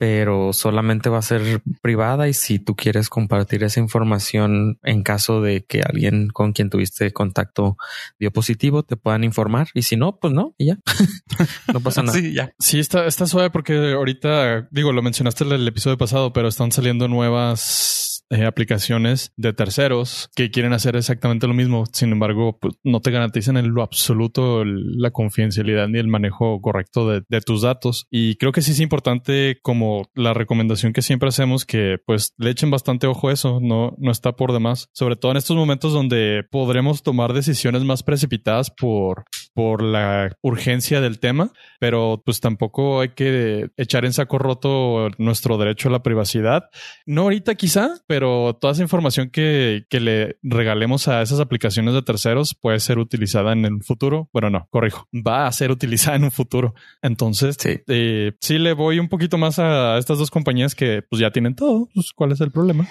[0.00, 5.42] pero solamente va a ser privada y si tú quieres compartir esa información en caso
[5.42, 7.76] de que alguien con quien tuviste contacto
[8.18, 10.78] dio positivo, te puedan informar y si no, pues no, y ya.
[11.74, 12.16] no pasa nada.
[12.16, 12.54] Sí, ya.
[12.58, 16.72] Sí, está, está suave porque ahorita, digo, lo mencionaste en el episodio pasado, pero están
[16.72, 21.84] saliendo nuevas eh, aplicaciones de terceros que quieren hacer exactamente lo mismo.
[21.92, 27.08] Sin embargo, pues, no te garantizan en lo absoluto la confidencialidad ni el manejo correcto
[27.08, 28.06] de, de, tus datos.
[28.08, 32.50] Y creo que sí es importante como la recomendación que siempre hacemos que pues le
[32.50, 33.58] echen bastante ojo a eso.
[33.60, 34.88] No, no está por demás.
[34.92, 41.00] Sobre todo en estos momentos donde podremos tomar decisiones más precipitadas por, por la urgencia
[41.00, 46.02] del tema, pero pues tampoco hay que echar en saco roto nuestro derecho a la
[46.02, 46.64] privacidad.
[47.06, 52.02] No ahorita quizá, pero toda esa información que, que le regalemos a esas aplicaciones de
[52.02, 54.28] terceros puede ser utilizada en el futuro.
[54.32, 56.74] Bueno, no, corrijo, va a ser utilizada en un futuro.
[57.02, 61.20] Entonces, sí, eh, sí le voy un poquito más a estas dos compañías que pues
[61.20, 61.88] ya tienen todo.
[61.94, 62.86] Pues, ¿Cuál es el problema?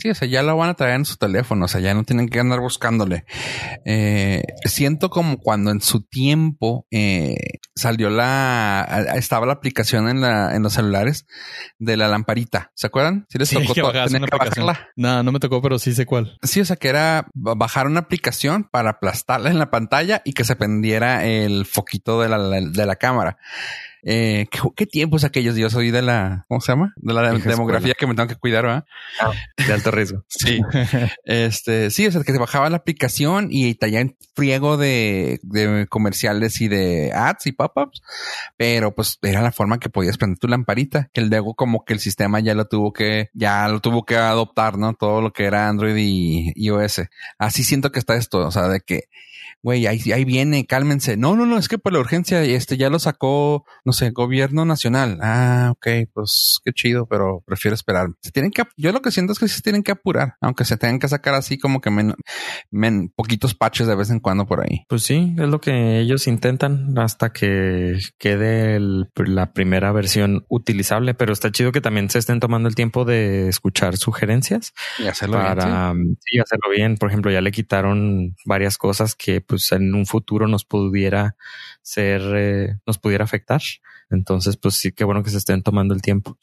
[0.00, 2.04] Sí, o sea, ya lo van a traer en su teléfono, o sea, ya no
[2.04, 3.24] tienen que andar buscándole.
[3.84, 7.36] Eh, siento como cuando en su tiempo eh,
[7.74, 11.26] salió la, estaba la aplicación en la, en los celulares
[11.78, 12.70] de la lamparita.
[12.74, 13.26] ¿Se acuerdan?
[13.28, 13.74] Si les tocó,
[14.96, 16.38] No, no me tocó, pero sí sé cuál.
[16.42, 20.44] Sí, o sea, que era bajar una aplicación para aplastarla en la pantalla y que
[20.44, 23.38] se prendiera el foquito de la, de la cámara.
[24.02, 25.56] Eh, ¿qué, ¿qué, tiempos aquellos?
[25.56, 26.92] Yo soy de la, ¿cómo se llama?
[26.96, 28.84] De la demografía que me tengo que cuidar, ¿verdad?
[29.20, 30.24] Ah, de alto riesgo.
[30.28, 30.60] sí.
[31.24, 35.86] este, sí, o sea, que se bajaba la aplicación y traía en friego de, de
[35.88, 38.00] comerciales y de ads y pop-ups,
[38.56, 42.00] pero pues era la forma que podías prender tu lamparita, que luego como que el
[42.00, 44.94] sistema ya lo tuvo que, ya lo tuvo que adoptar, ¿no?
[44.94, 47.02] Todo lo que era Android y iOS.
[47.38, 49.04] Así siento que está esto, o sea, de que
[49.62, 51.16] güey, ahí, ahí viene, cálmense.
[51.16, 54.64] No, no, no, es que por la urgencia, este ya lo sacó, no sé, gobierno
[54.64, 55.18] nacional.
[55.22, 58.08] Ah, ok, pues qué chido, pero prefiero esperar.
[58.20, 60.76] Se tienen que, yo lo que siento es que se tienen que apurar, aunque se
[60.76, 62.14] tengan que sacar así como que men,
[62.70, 64.84] men, poquitos patches de vez en cuando por ahí.
[64.88, 71.32] Pues sí, es lo que ellos intentan hasta que quede la primera versión utilizable, pero
[71.32, 75.92] está chido que también se estén tomando el tiempo de escuchar sugerencias y hacerlo para,
[75.92, 76.16] bien.
[76.20, 76.96] sí, hacerlo bien.
[76.96, 81.34] Por ejemplo, ya le quitaron varias cosas que pues en un futuro nos pudiera
[81.82, 83.60] ser, eh, nos pudiera afectar.
[84.10, 86.38] Entonces, pues sí, qué bueno que se estén tomando el tiempo.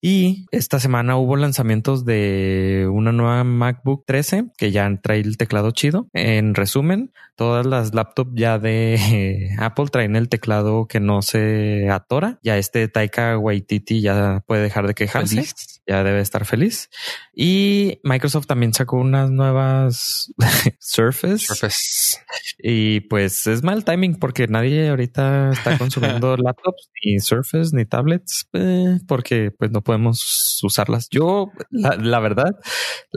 [0.00, 5.70] Y esta semana hubo lanzamientos de una nueva MacBook 13 que ya trae el teclado
[5.70, 6.08] chido.
[6.12, 12.38] En resumen, todas las laptops ya de Apple traen el teclado que no se atora.
[12.42, 15.44] Ya este Taika Waititi ya puede dejar de quejarse.
[15.86, 16.90] Ya debe estar feliz.
[17.34, 20.32] Y Microsoft también sacó unas nuevas
[20.78, 21.38] Surface.
[21.38, 22.18] Surface.
[22.58, 28.48] Y pues es mal timing porque nadie ahorita está consumiendo laptops ni Surface ni tablets
[28.52, 31.08] eh, porque pues no podemos usarlas.
[31.10, 32.58] Yo, la, la verdad,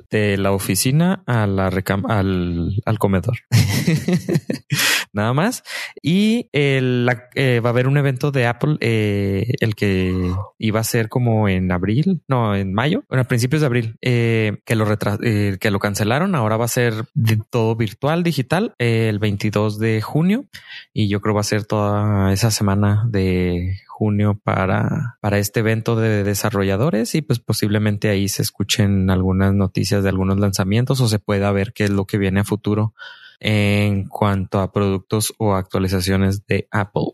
[0.10, 3.38] de la oficina a la recam al, al comedor.
[5.14, 5.64] Nada más.
[6.02, 10.14] Y el, la, eh, va a haber un evento de Apple, eh, el que
[10.58, 14.58] iba a ser como en abril, no, en mayo, bueno, a principios de abril, eh,
[14.66, 14.88] que lo
[15.22, 16.36] eh, que lo cancelaron.
[16.36, 20.46] Ahora va a ser de todo virtual, digital, el 22 de junio.
[20.94, 25.96] Y yo creo va a ser toda esa semana de junio para, para este evento
[25.96, 31.18] de desarrolladores y pues posiblemente ahí se escuchen algunas noticias de algunos lanzamientos o se
[31.18, 32.94] pueda ver qué es lo que viene a futuro
[33.40, 37.14] en cuanto a productos o actualizaciones de Apple.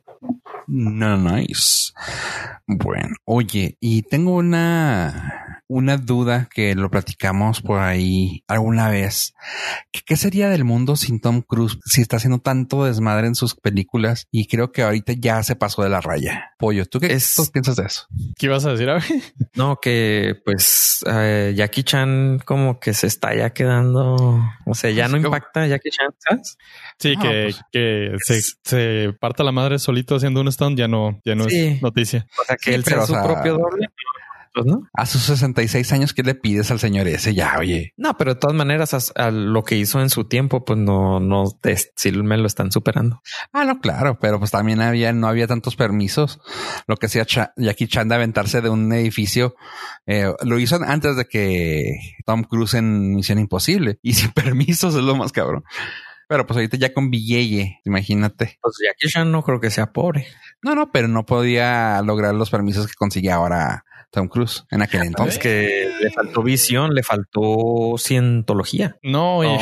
[0.74, 1.92] No, nice.
[2.66, 9.34] Bueno, oye, y tengo una, una duda que lo platicamos por ahí alguna vez.
[10.06, 14.28] ¿Qué sería del mundo sin Tom Cruise si está haciendo tanto desmadre en sus películas?
[14.32, 16.52] Y creo que ahorita ya se pasó de la raya.
[16.60, 18.06] Pollo, ¿tú qué es, ¿tú piensas de eso?
[18.38, 18.90] ¿Qué ibas a decir?
[19.56, 25.08] no, que pues eh, Jackie Chan como que se está ya quedando, o sea, ya
[25.08, 26.58] no impacta Jackie Chan, ¿sabes?
[27.00, 30.90] Sí, no, que, pues, que se, se, parta la madre solito haciendo un stand, ya
[30.90, 31.58] no, ya no sí.
[31.58, 32.28] es noticia.
[32.42, 33.88] O sea, que él sea su sea, propio doble.
[34.54, 34.84] Pues, ¿no?
[34.94, 37.34] A sus 66 años, ¿qué le pides al señor ese?
[37.34, 37.94] Ya, oye.
[37.96, 41.22] No, pero de todas maneras, a, a lo que hizo en su tiempo, pues no,
[41.22, 41.46] no,
[41.96, 43.22] sí me lo están superando.
[43.54, 46.42] Ah, no, claro, pero pues también había, no había tantos permisos.
[46.88, 49.56] Lo que hacía Ch Jackie Chan de aventarse de un edificio,
[50.06, 55.04] eh, lo hizo antes de que Tom Cruise en Misión Imposible y sin permisos es
[55.04, 55.64] lo más cabrón.
[56.28, 58.58] Pero pues ahorita ya con billete, imagínate.
[58.62, 60.28] Pues Jackie Chan no creo que sea pobre.
[60.62, 65.04] No, no, pero no podía lograr los permisos que consigue ahora Tom Cruise en aquel
[65.04, 65.36] entonces.
[65.36, 68.98] Es que le faltó visión, le faltó cientología.
[69.02, 69.60] No, oh,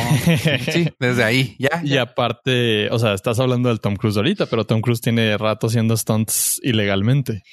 [0.72, 4.66] sí, desde ahí ya, Y aparte, o sea, estás hablando del Tom Cruise ahorita, pero
[4.66, 7.44] Tom Cruise tiene rato haciendo stunts ilegalmente.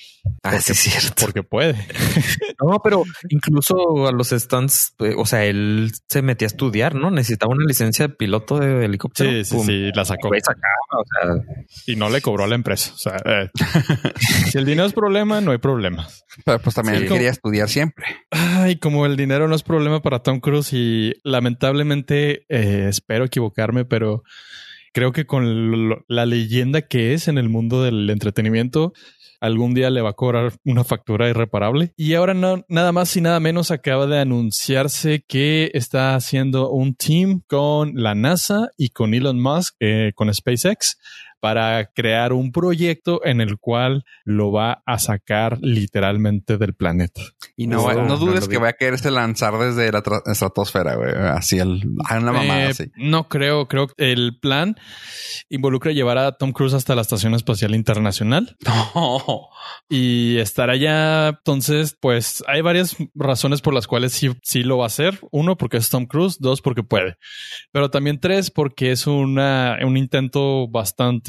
[0.43, 1.25] Ah, porque, sí, es cierto.
[1.25, 1.75] Porque puede.
[2.61, 7.11] no, pero incluso a los stunts, o sea, él se metía a estudiar, ¿no?
[7.11, 9.31] Necesitaba una licencia de piloto de helicóptero.
[9.31, 9.67] Sí, sí, Pum.
[9.67, 10.31] sí, la sacó.
[10.41, 11.05] Sacaba, o
[11.45, 11.57] sea.
[11.87, 12.93] Y no le cobró a la empresa.
[12.95, 13.51] O sea, eh,
[14.51, 16.09] si el dinero es problema, no hay problema.
[16.45, 17.15] Pero pues también también Sí.
[17.15, 18.07] quería estudiar siempre.
[18.31, 23.85] Ay, como el dinero no es problema para Tom Cruise y lamentablemente eh, espero equivocarme,
[23.85, 24.23] pero
[24.93, 28.93] creo que con lo- la leyenda que es en el mundo del entretenimiento,
[29.41, 31.93] algún día le va a cobrar una factura irreparable.
[31.97, 36.95] Y ahora no, nada más y nada menos acaba de anunciarse que está haciendo un
[36.95, 40.97] team con la NASA y con Elon Musk, eh, con SpaceX,
[41.41, 47.21] para crear un proyecto en el cual lo va a sacar literalmente del planeta.
[47.57, 51.11] Y no, no no dudes que vaya a quererse lanzar desde la tra- estratosfera, güey.
[51.15, 52.85] Así el, a una mamada Eh, así.
[52.97, 54.77] No creo, creo que el plan
[55.49, 59.49] involucra llevar a Tom Cruise hasta la Estación Espacial Internacional No.
[59.89, 61.29] y estar allá.
[61.29, 65.19] Entonces, pues hay varias razones por las cuales sí, sí lo va a hacer.
[65.31, 66.39] Uno, porque es Tom Cruise.
[66.41, 67.17] Dos, porque puede.
[67.73, 71.26] Pero también tres, porque es una, un intento bastante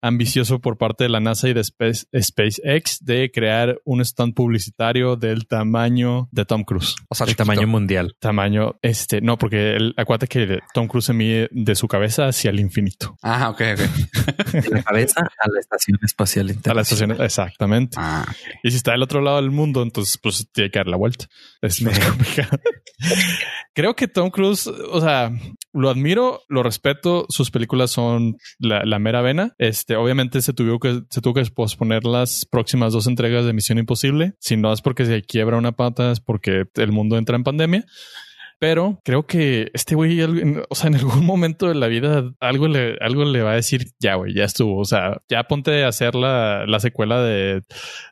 [0.00, 5.16] ambicioso por parte de la NASA y de Space- SpaceX de crear un stand publicitario
[5.16, 6.94] del tamaño de Tom Cruise.
[7.08, 8.16] O sea, El tamaño mundial.
[8.18, 12.50] Tamaño, este, no, porque el, acuérdate que Tom Cruise se mide de su cabeza hacia
[12.50, 13.16] el infinito.
[13.22, 13.80] Ah, ok, ok.
[14.64, 17.10] De la cabeza a la estación espacial A la internacional.
[17.12, 17.96] estación, exactamente.
[18.00, 18.24] Ah,
[18.62, 21.26] Y si está del otro lado del mundo, entonces pues tiene que dar la vuelta.
[21.60, 22.58] Es más complicado.
[23.74, 25.32] Creo que Tom Cruise, o sea,
[25.74, 27.26] lo admiro, lo respeto.
[27.28, 29.54] Sus películas son la, mera vena.
[29.58, 33.78] Este, obviamente se tuvo que se tuvo que posponer las próximas dos entregas de Misión
[33.78, 34.34] Imposible.
[34.38, 37.84] Si no es porque se quiebra una pata, es porque el mundo entra en pandemia.
[38.58, 42.96] Pero creo que este güey, o sea, en algún momento de la vida, algo le,
[43.00, 44.78] algo le va a decir, ya, güey, ya estuvo.
[44.78, 47.62] O sea, ya ponte a hacer la, la secuela de,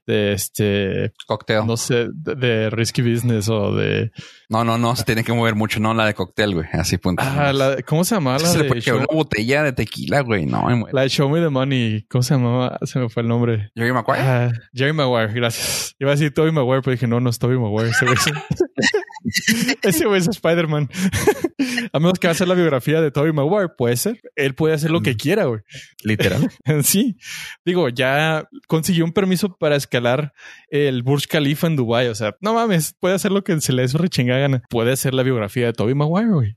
[0.06, 1.66] de este, cocktail.
[1.66, 4.10] no sé, de, de Risky Business o de,
[4.48, 6.66] No, no, no, se tiene que mover mucho, no, la de cóctel, güey.
[6.72, 7.22] Así punto.
[7.24, 8.38] ah, la, ¿cómo se llamaba?
[8.38, 10.46] La se le de, show, una botella de tequila, güey.
[10.46, 12.06] No, me la de Show Me the Money.
[12.08, 12.78] ¿Cómo se llamaba?
[12.82, 13.70] Se me fue el nombre.
[13.74, 14.22] Jerry Maguire.
[14.22, 15.94] Ah, Jerry Maguire, gracias.
[15.98, 17.92] Iba a decir Toby Maguire, pero dije, no, no es Toby Maguire.
[19.82, 20.88] Ese güey es, Spider-Man.
[21.92, 24.20] a menos que va a hacer la biografía de Toby Maguire, puede ser.
[24.36, 25.60] Él puede hacer lo que quiera, güey.
[26.02, 26.50] Literal.
[26.82, 27.16] Sí,
[27.64, 30.32] digo, ya consiguió un permiso para escalar
[30.68, 32.08] el Burj Khalifa en Dubai.
[32.08, 34.62] O sea, no mames, puede hacer lo que se le dé su rechingada gana.
[34.70, 36.56] Puede hacer la biografía de Toby Maguire, güey.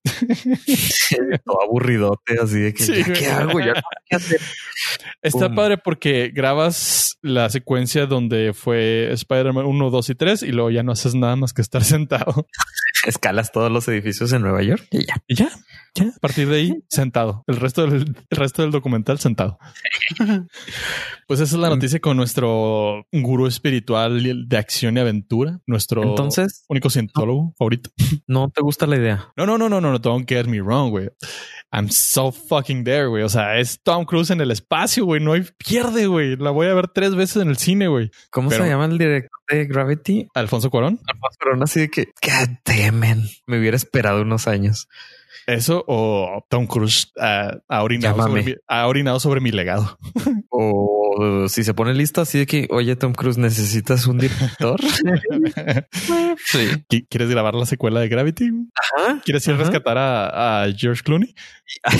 [1.45, 3.13] Todo aburridote, así de que Sí, ya.
[3.13, 3.59] ¿qué hago?
[3.59, 3.73] Ya
[4.09, 4.39] qué hacer.
[5.21, 5.55] Está Pum.
[5.55, 10.83] padre porque grabas la secuencia donde fue Spider-Man 1, 2 y 3 y luego ya
[10.83, 12.47] no haces nada más que estar sentado.
[13.05, 15.15] Escalas todos los edificios en Nueva York y ya.
[15.27, 15.49] Y ya,
[15.93, 17.43] ya, a partir de ahí, sentado.
[17.47, 19.57] El resto del, el resto del documental sentado.
[21.27, 26.65] Pues esa es la noticia con nuestro gurú espiritual de acción y aventura, nuestro Entonces,
[26.69, 27.89] único cientólogo favorito.
[28.27, 29.33] no te gusta la idea.
[29.35, 31.09] No, no, no, no, no, no, don't get me wrong, güey.
[31.75, 33.23] I'm so fucking there, güey.
[33.23, 35.21] O sea, es Tom Cruise en el espacio, güey.
[35.21, 36.37] No hay pierde, güey.
[36.37, 38.11] La voy a ver tres veces en el cine, güey.
[38.29, 40.29] ¿Cómo Pero- se llama el director de Gravity?
[40.35, 41.01] Alfonso Cuarón.
[41.05, 43.23] Alfonso Cuarón, así de que, God damn, man.
[43.45, 44.87] Me hubiera esperado unos años.
[45.47, 49.99] Eso o Tom Cruise ah, ha, orinado sobre mi, ha orinado sobre mi legado.
[50.49, 50.84] O
[51.47, 54.79] si se pone listo así de que, oye, Tom Cruise, ¿necesitas un director?
[56.47, 56.59] Sí.
[56.89, 58.49] ¿Qui- ¿Quieres grabar la secuela de Gravity?
[58.75, 59.21] Ajá.
[59.23, 61.33] ¿Quieres ir a rescatar a, a George Clooney?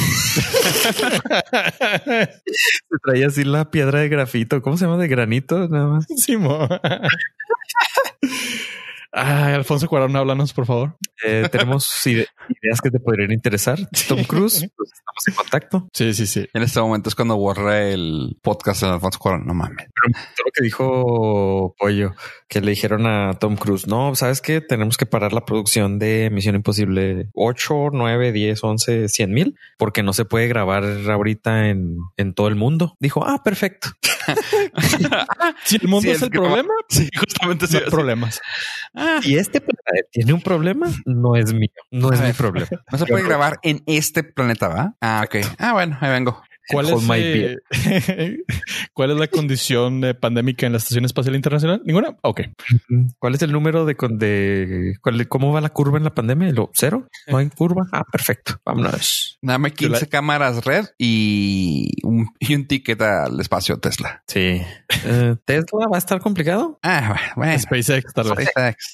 [2.06, 4.62] Se traía así la piedra de grafito.
[4.62, 4.98] ¿Cómo se llama?
[4.98, 6.06] De granito, nada más.
[6.18, 6.36] Sí,
[9.18, 10.98] Ay, Alfonso Cuarón, háblanos, por favor.
[11.24, 12.28] Eh, tenemos ide-
[12.62, 13.80] ideas que te podrían interesar.
[14.10, 15.88] Tom Cruise, pues estamos en contacto.
[15.94, 16.46] Sí, sí, sí.
[16.54, 19.46] En este momento es cuando borré el podcast de Alfonso Cuarón.
[19.48, 19.88] No mames.
[20.04, 22.14] Todo lo que dijo Pollo,
[22.50, 24.60] que le dijeron a Tom Cruise, no, ¿sabes qué?
[24.60, 30.04] Tenemos que parar la producción de Misión Imposible 8, 9, 10, 11, 100 mil, porque
[30.04, 32.98] no se puede grabar ahorita en, en todo el mundo.
[33.00, 33.88] Dijo, ah, perfecto.
[35.64, 38.42] Si el mundo Sí, es es el que- problema, Sí, justamente no hay problemas.
[39.22, 42.68] Si este planeta tiene un problema, no es mío, no es mi problema.
[42.92, 44.96] No se puede grabar en este planeta, ¿va?
[45.02, 45.46] Ah, ok.
[45.60, 46.42] Ah, bueno, ahí vengo.
[46.70, 47.58] ¿Cuál es, my eh,
[48.94, 51.82] ¿Cuál es la condición pandémica en la Estación Espacial Internacional?
[51.86, 52.18] ¿Ninguna?
[52.22, 52.42] Ok.
[53.20, 56.52] ¿Cuál es el número de, con- de cuál- cómo va la curva en la pandemia?
[56.52, 57.08] ¿Lo cero?
[57.28, 57.84] ¿No hay curva?
[57.92, 58.56] Ah, perfecto.
[58.66, 59.38] Vámonos.
[59.42, 64.24] Dame 15 la- cámaras red y un, y un ticket al espacio Tesla.
[64.28, 64.62] Sí.
[65.06, 66.80] Eh, Tesla va a estar complicado.
[66.82, 67.58] Ah, bueno.
[67.60, 68.50] SpaceX, tal vez.
[68.50, 68.94] SpaceX.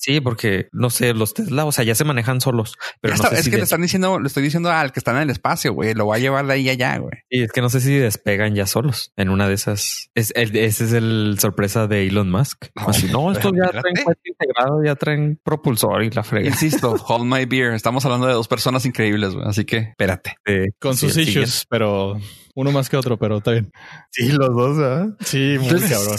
[0.00, 3.34] Sí, porque no sé, los Tesla, o sea, ya se manejan solos, pero no sé
[3.34, 5.74] es si que le están diciendo, le estoy diciendo al que está en el espacio,
[5.74, 5.92] güey.
[5.92, 7.12] Lo va a llevar de ahí allá, güey.
[7.28, 10.10] y es que no sé si despegan ya solos en una de esas.
[10.14, 12.68] Es el, ese es el sorpresa de Elon Musk.
[12.74, 16.48] No, Así, no, estos ya traen integrado, ya traen propulsor y la frega.
[16.48, 17.74] Insisto, hold my beer.
[17.74, 19.46] Estamos hablando de dos personas increíbles, güey.
[19.46, 20.36] Así que espérate.
[20.46, 22.18] Eh, Con sí, sus issues, pero
[22.54, 23.72] Uno más que otro, pero está bien.
[24.10, 25.08] Sí, los dos, ¿verdad?
[25.20, 26.16] Sí, muy Entonces, cabrón.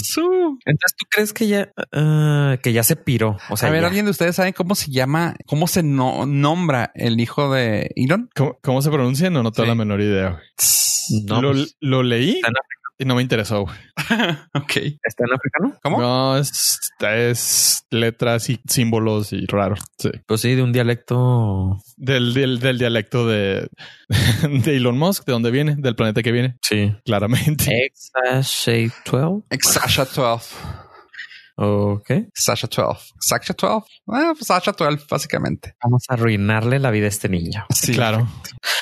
[0.66, 3.38] Entonces, ¿tú crees que ya, ah, que ya se piró?
[3.50, 3.88] O sea, a ver, ya.
[3.88, 8.30] ¿alguien de ustedes sabe cómo se llama, cómo se no- nombra el hijo de Elon?
[8.36, 9.30] ¿Cómo, cómo se pronuncia?
[9.30, 9.70] No, no tengo Sí.
[9.70, 10.30] la menor idea.
[10.32, 10.42] güey.
[11.28, 12.40] No, lo, pues, lo leí
[13.02, 13.64] y no me interesó.
[13.64, 13.76] güey.
[14.54, 14.76] ok.
[15.04, 15.78] ¿Está en africano?
[15.84, 16.00] ¿Cómo?
[16.02, 19.76] No, es, es letras y símbolos y raro.
[19.98, 20.12] Sí.
[20.28, 21.78] Pues sí, de un dialecto.
[21.98, 23.68] Del, del, del dialecto de,
[24.50, 26.96] de Elon Musk, de dónde viene, del planeta que viene, Sí.
[27.04, 27.92] claramente.
[27.92, 29.44] Exashade 12.
[29.62, 30.56] Sasha 12.
[31.58, 32.10] Ok.
[32.34, 33.14] Sasha 12.
[33.20, 33.86] Sasha 12.
[34.08, 35.76] Ah, pues Sasha 12, básicamente.
[35.84, 37.66] Vamos a arruinarle la vida a este niño.
[37.74, 38.28] Sí, Claro.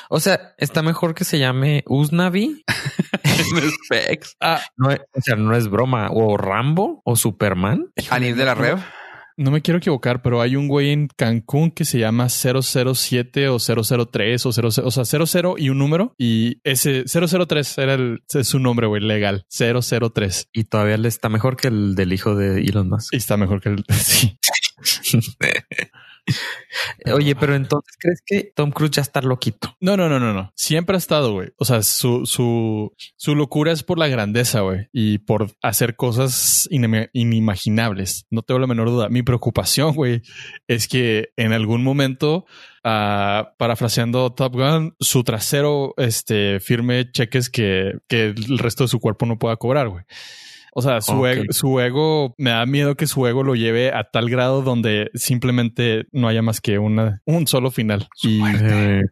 [0.10, 2.64] O sea, está mejor que se llame Usnavi.
[3.86, 4.36] Specs.
[4.39, 6.10] Ah, No es, o sea, no es broma.
[6.12, 7.88] O Rambo o Superman.
[8.10, 8.80] Anil de la Rev.
[9.38, 13.58] no me quiero equivocar, pero hay un güey en Cancún que se llama 007 o
[13.58, 16.14] 003 o 00, o sea, 00 y un número.
[16.18, 19.45] Y ese 003 era el, es su nombre, güey, legal.
[19.50, 20.50] 003.
[20.52, 23.14] Y todavía le está mejor que el del hijo de Elon Musk.
[23.14, 23.86] Y está mejor que el.
[23.93, 24.38] Sí.
[27.14, 29.76] Oye, pero entonces crees que Tom Cruise ya está loquito.
[29.80, 30.52] No, no, no, no, no.
[30.56, 31.50] Siempre ha estado, güey.
[31.58, 34.88] O sea, su, su, su locura es por la grandeza, güey.
[34.92, 38.26] Y por hacer cosas inimaginables.
[38.30, 39.10] No tengo la menor duda.
[39.10, 40.22] Mi preocupación, güey,
[40.68, 42.46] es que en algún momento,
[42.84, 49.00] ah, parafraseando Top Gun, su trasero, este, firme cheques que, que el resto de su
[49.00, 50.04] cuerpo no pueda cobrar, güey.
[50.74, 54.04] O sea, su, ego, su ego, me da miedo que su ego lo lleve a
[54.04, 58.08] tal grado donde simplemente no haya más que una, un solo final.
[58.22, 58.42] Y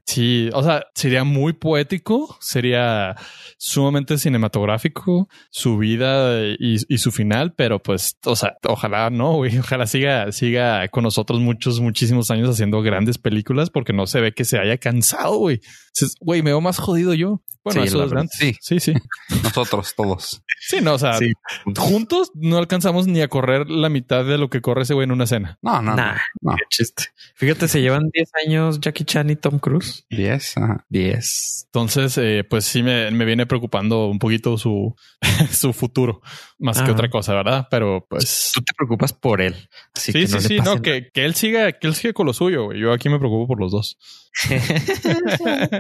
[0.05, 3.16] Sí, o sea, sería muy poético, sería
[3.58, 9.58] sumamente cinematográfico su vida y, y su final, pero pues, o sea, ojalá no, güey,
[9.60, 14.32] ojalá siga, siga con nosotros muchos, muchísimos años haciendo grandes películas porque no se ve
[14.34, 15.62] que se haya cansado, güey.
[15.97, 17.41] Se- Güey, me veo más jodido yo.
[17.63, 18.37] Bueno, Sí, eso es antes.
[18.39, 18.55] sí.
[18.61, 18.93] sí, sí.
[19.43, 20.41] Nosotros, todos.
[20.61, 21.33] Sí, no, o sea, Sí.
[21.77, 25.11] juntos no alcanzamos ni a correr la mitad de lo que corre ese güey en
[25.11, 25.57] una escena.
[25.61, 26.55] No, no, Nah, no.
[26.55, 27.05] qué chiste.
[27.35, 30.05] Fíjate, se llevan 10 años Jackie Chan y Tom Cruise.
[30.09, 30.57] 10.
[30.57, 30.85] Ajá.
[30.89, 31.63] 10.
[31.65, 34.95] Entonces, eh, pues sí me, me viene preocupando un poquito su,
[35.51, 36.21] su futuro,
[36.59, 37.67] más que otra cosa, ¿verdad?
[37.69, 39.55] Pero pues Tú te preocupas por él.
[39.93, 42.27] Así sí, que sí, no sí, no, que, que él siga, que él siga con
[42.27, 42.65] lo suyo.
[42.65, 42.79] güey.
[42.79, 43.97] Yo aquí me preocupo por los dos.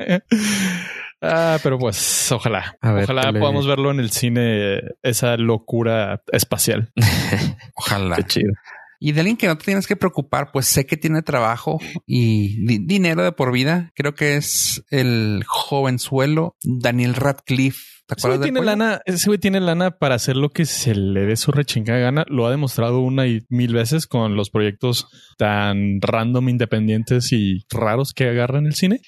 [1.21, 6.91] ah, pero pues ojalá, A ver, ojalá podamos verlo en el cine, esa locura espacial.
[7.75, 8.15] Ojalá.
[8.17, 8.51] Qué chido.
[8.99, 12.65] Y de alguien que no te tienes que preocupar, pues sé que tiene trabajo y
[12.65, 13.91] di- dinero de por vida.
[13.93, 17.79] Creo que es el jovenzuelo Daniel Radcliffe.
[18.07, 18.71] ¿Te Ese güey tiene pollo?
[18.71, 22.25] lana, ese güey tiene lana para hacer lo que se le dé su rechingada gana.
[22.27, 28.13] Lo ha demostrado una y mil veces con los proyectos tan random, independientes y raros
[28.13, 29.01] que agarra en el cine.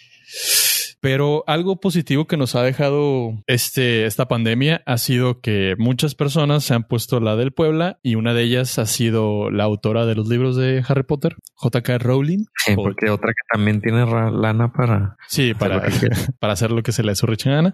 [1.02, 6.66] Pero algo positivo que nos ha dejado este, esta pandemia ha sido que muchas personas
[6.66, 10.16] se han puesto la del Puebla y una de ellas ha sido la autora de
[10.16, 12.00] los libros de Harry Potter, J.K.
[12.00, 12.46] Rowling.
[12.68, 16.18] Eh, Porque otra que también tiene lana para Sí, hacer para, lo que quiera.
[16.40, 17.74] para hacer lo que se le dé su gana.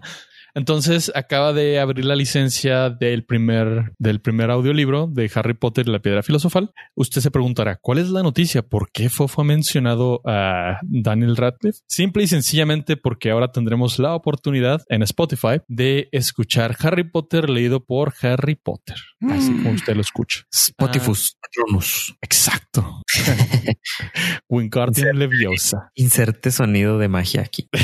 [0.56, 5.92] Entonces acaba de abrir la licencia del primer, del primer audiolibro de Harry Potter y
[5.92, 6.72] la piedra filosofal.
[6.94, 8.62] Usted se preguntará, ¿cuál es la noticia?
[8.62, 11.80] ¿Por qué Fofo ha mencionado a Daniel Radcliffe?
[11.86, 17.84] Simple y sencillamente porque ahora tendremos la oportunidad en Spotify de escuchar Harry Potter leído
[17.84, 18.96] por Harry Potter.
[19.28, 20.44] Así como usted lo escucha.
[20.50, 22.16] Spotifus Patronus.
[22.22, 23.02] Exacto.
[24.48, 25.90] Wingardium Leviosa.
[25.94, 27.68] Inserte sonido de magia aquí.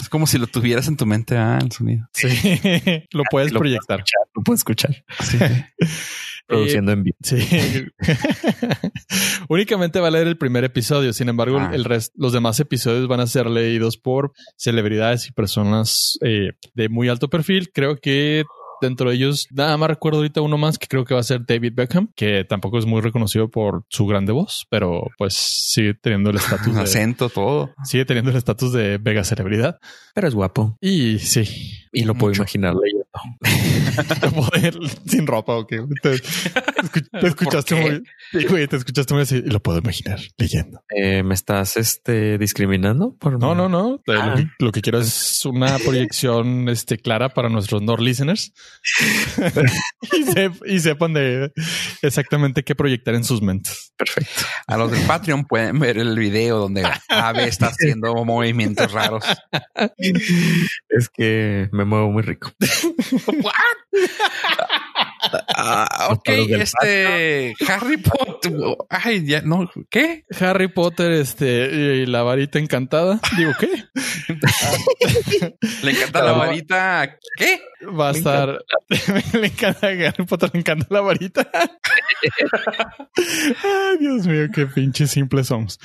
[0.00, 2.06] Es como si lo tuvieras en tu mente, ah, el sonido.
[2.14, 2.26] Sí,
[3.12, 4.00] lo puedes Lo puedo proyectar.
[4.00, 5.04] escuchar, Lo puedo escuchar.
[5.20, 5.38] Sí.
[6.46, 7.16] Produciendo en vivo.
[7.22, 7.38] Sí.
[9.48, 11.12] Únicamente va a leer el primer episodio.
[11.12, 11.70] Sin embargo, Ah.
[11.74, 16.88] el resto, los demás episodios van a ser leídos por celebridades y personas eh, de
[16.88, 17.70] muy alto perfil.
[17.72, 18.44] Creo que
[18.86, 21.44] dentro de ellos, nada más recuerdo ahorita uno más que creo que va a ser
[21.46, 26.30] David Beckham, que tampoco es muy reconocido por su grande voz, pero pues sigue teniendo
[26.30, 27.70] el estatus acento, todo.
[27.84, 29.78] sigue teniendo el estatus de mega celebridad.
[30.14, 30.76] Pero es guapo.
[30.80, 31.44] Y sí,
[31.92, 32.42] Y lo puedo Mucho.
[32.42, 32.74] imaginar
[34.34, 35.80] poder sin ropa o qué.
[36.02, 38.02] Te, te escuchaste muy,
[38.32, 40.82] sí, güey, te escuchaste muy así y lo puedo imaginar leyendo.
[40.88, 43.14] Eh, ¿Me estás este, discriminando?
[43.18, 44.00] Por No, no, no.
[44.08, 44.12] Ah.
[44.26, 48.52] Lo, que, lo que quiero es una proyección este, clara para nuestros Nord listeners
[50.66, 51.52] y sepan de
[52.00, 53.92] exactamente qué proyectar en sus mentes.
[53.96, 54.42] Perfecto.
[54.66, 59.24] A los del Patreon pueden ver el video donde Ave está haciendo movimientos raros.
[60.88, 62.52] Es que me muevo muy rico.
[65.54, 68.52] Ah, ok, este Harry Potter.
[68.88, 70.24] Ay, ya no, ¿qué?
[70.40, 73.20] Harry Potter, este, y la varita encantada.
[73.36, 73.68] Digo, ¿qué?
[75.82, 77.18] le encanta la varita.
[77.36, 77.60] ¿Qué?
[77.86, 78.58] Va a estar.
[79.32, 81.48] le encanta Harry Potter, le encanta la varita.
[83.62, 85.78] Ay, Dios mío, qué pinche simples somos.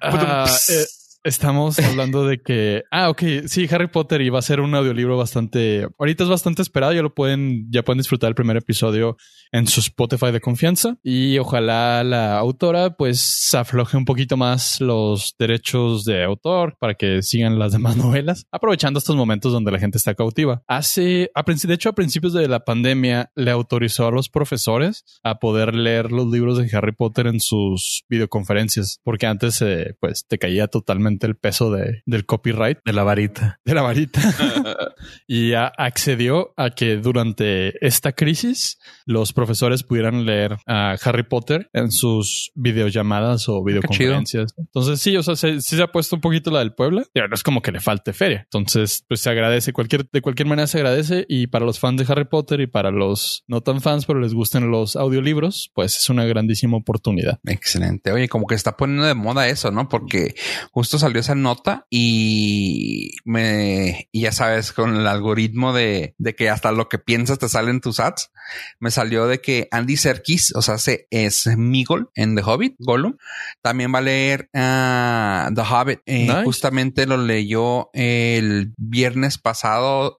[0.00, 0.84] Ah, eh,
[1.26, 5.88] Estamos hablando de que, ah, ok, sí, Harry Potter iba a ser un audiolibro bastante,
[5.98, 9.16] ahorita es bastante esperado, ya lo pueden, ya pueden disfrutar el primer episodio
[9.50, 15.34] en su Spotify de confianza y ojalá la autora pues afloje un poquito más los
[15.36, 19.98] derechos de autor para que sigan las demás novelas, aprovechando estos momentos donde la gente
[19.98, 20.62] está cautiva.
[20.68, 25.40] Hace, a, de hecho, a principios de la pandemia le autorizó a los profesores a
[25.40, 30.38] poder leer los libros de Harry Potter en sus videoconferencias, porque antes eh, pues te
[30.38, 32.78] caía totalmente el peso de, del copyright.
[32.84, 33.60] De la varita.
[33.64, 34.20] De la varita.
[35.26, 41.90] y accedió a que durante esta crisis los profesores pudieran leer a Harry Potter en
[41.90, 44.54] sus videollamadas o videoconferencias.
[44.58, 47.34] Entonces sí, o sea, sí se ha puesto un poquito la del Puebla, pero no
[47.34, 48.42] es como que le falte feria.
[48.42, 52.12] Entonces, pues se agradece, cualquier, de cualquier manera se agradece y para los fans de
[52.12, 56.08] Harry Potter y para los no tan fans, pero les gusten los audiolibros, pues es
[56.10, 57.38] una grandísima oportunidad.
[57.44, 58.12] Excelente.
[58.12, 59.88] Oye, como que está poniendo de moda eso, ¿no?
[59.88, 60.34] Porque
[60.70, 66.50] justo salió esa nota y me, y ya sabes, con el algoritmo de, de que
[66.50, 68.32] hasta lo que piensas te salen tus ads,
[68.80, 73.18] me salió de que Andy Serkis, o sea, se, es Migol en The Hobbit, Gollum,
[73.62, 76.00] también va a leer uh, The Hobbit.
[76.06, 80.18] Eh, Justamente lo leyó el viernes pasado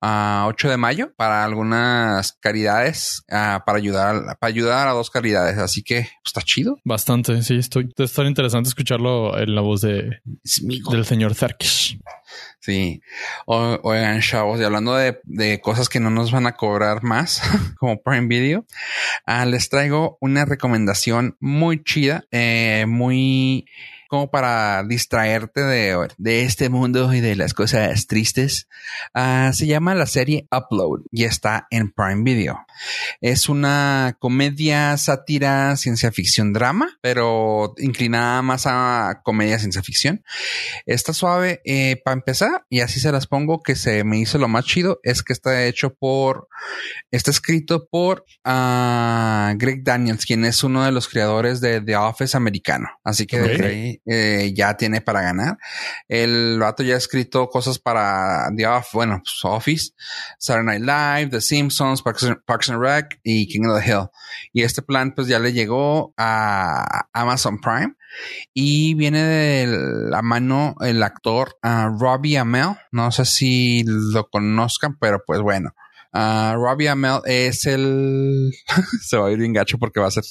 [0.00, 5.58] a 8 de mayo para algunas caridades, uh, para ayudar, para ayudar a dos caridades.
[5.58, 6.78] Así que pues, está chido.
[6.84, 7.42] Bastante.
[7.42, 10.20] Sí, estoy, está interesante escucharlo en la voz de,
[10.90, 11.98] del señor Zarkis.
[12.60, 13.00] Sí.
[13.46, 17.40] oigan, chavos, y hablando de, de, cosas que no nos van a cobrar más,
[17.78, 18.66] como Prime Video,
[19.26, 23.66] uh, les traigo una recomendación muy chida, eh, muy
[24.08, 28.68] como para distraerte de, de, este mundo y de las cosas tristes.
[29.14, 32.66] Uh, se llama la serie Upload y está en Prime Video.
[33.20, 40.24] Es una comedia, sátira, ciencia ficción, drama, pero inclinada más a comedia, ciencia ficción.
[40.86, 44.48] Está suave eh, para empezar y así se las pongo que se me hizo lo
[44.48, 46.48] más chido es que está hecho por,
[47.10, 52.36] está escrito por uh, Greg Daniels, quien es uno de los creadores de The Office
[52.36, 52.88] americano.
[53.04, 55.58] Así que ahí eh, ya tiene para ganar.
[56.08, 59.92] El vato ya ha escrito cosas para The Office, bueno, pues, Office,
[60.38, 64.08] Saturday Night Live, The Simpsons, Parks, and Rec y King of the Hill.
[64.52, 67.94] Y este plan pues ya le llegó a Amazon Prime
[68.54, 69.66] y viene de
[70.10, 72.76] la mano el actor uh, Robbie Amell.
[72.92, 75.74] No sé si lo conozcan, pero pues bueno.
[76.18, 78.50] Uh, Robbie Amell es el.
[79.02, 80.24] se va a ir bien gacho porque va a ser.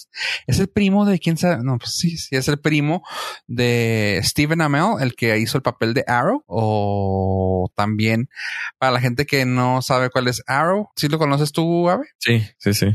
[0.46, 1.64] Es el primo de quién sabe.
[1.64, 3.04] No, pues sí, sí, es el primo
[3.48, 6.44] de Steven Amell, el que hizo el papel de Arrow.
[6.48, 8.30] O también
[8.78, 10.90] para la gente que no sabe cuál es Arrow.
[10.98, 12.06] ¿Sí lo conoces tú, Ave?
[12.18, 12.88] Sí, sí, sí.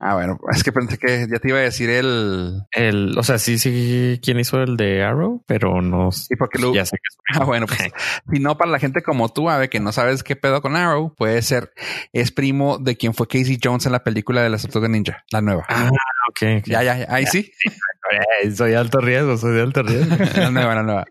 [0.00, 2.62] Ah, bueno, es que pensé que ya te iba a decir el.
[2.70, 6.10] El, o sea, sí, sí, quién hizo el de Arrow, pero no.
[6.30, 6.72] Y porque lo.
[6.72, 7.78] Ya sé que Ah, bueno, pues,
[8.32, 11.14] si no, para la gente como tú, Ave, que no sabes qué pedo con Arrow,
[11.16, 11.72] puede ser.
[12.12, 15.40] Es primo de quien fue Casey Jones en la película de la Tortugas Ninja, la
[15.40, 15.64] nueva.
[15.68, 15.90] Ah,
[16.30, 16.30] ok.
[16.30, 16.62] okay.
[16.64, 17.50] Ya, ya, ahí sí.
[18.54, 20.16] Soy alto riesgo, soy de alto riesgo.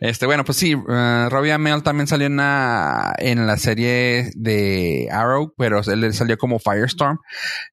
[0.00, 5.08] Este, bueno, pues sí, uh, Robbie Amell también salió en la, en la serie de
[5.10, 7.18] Arrow, pero él salió como Firestorm.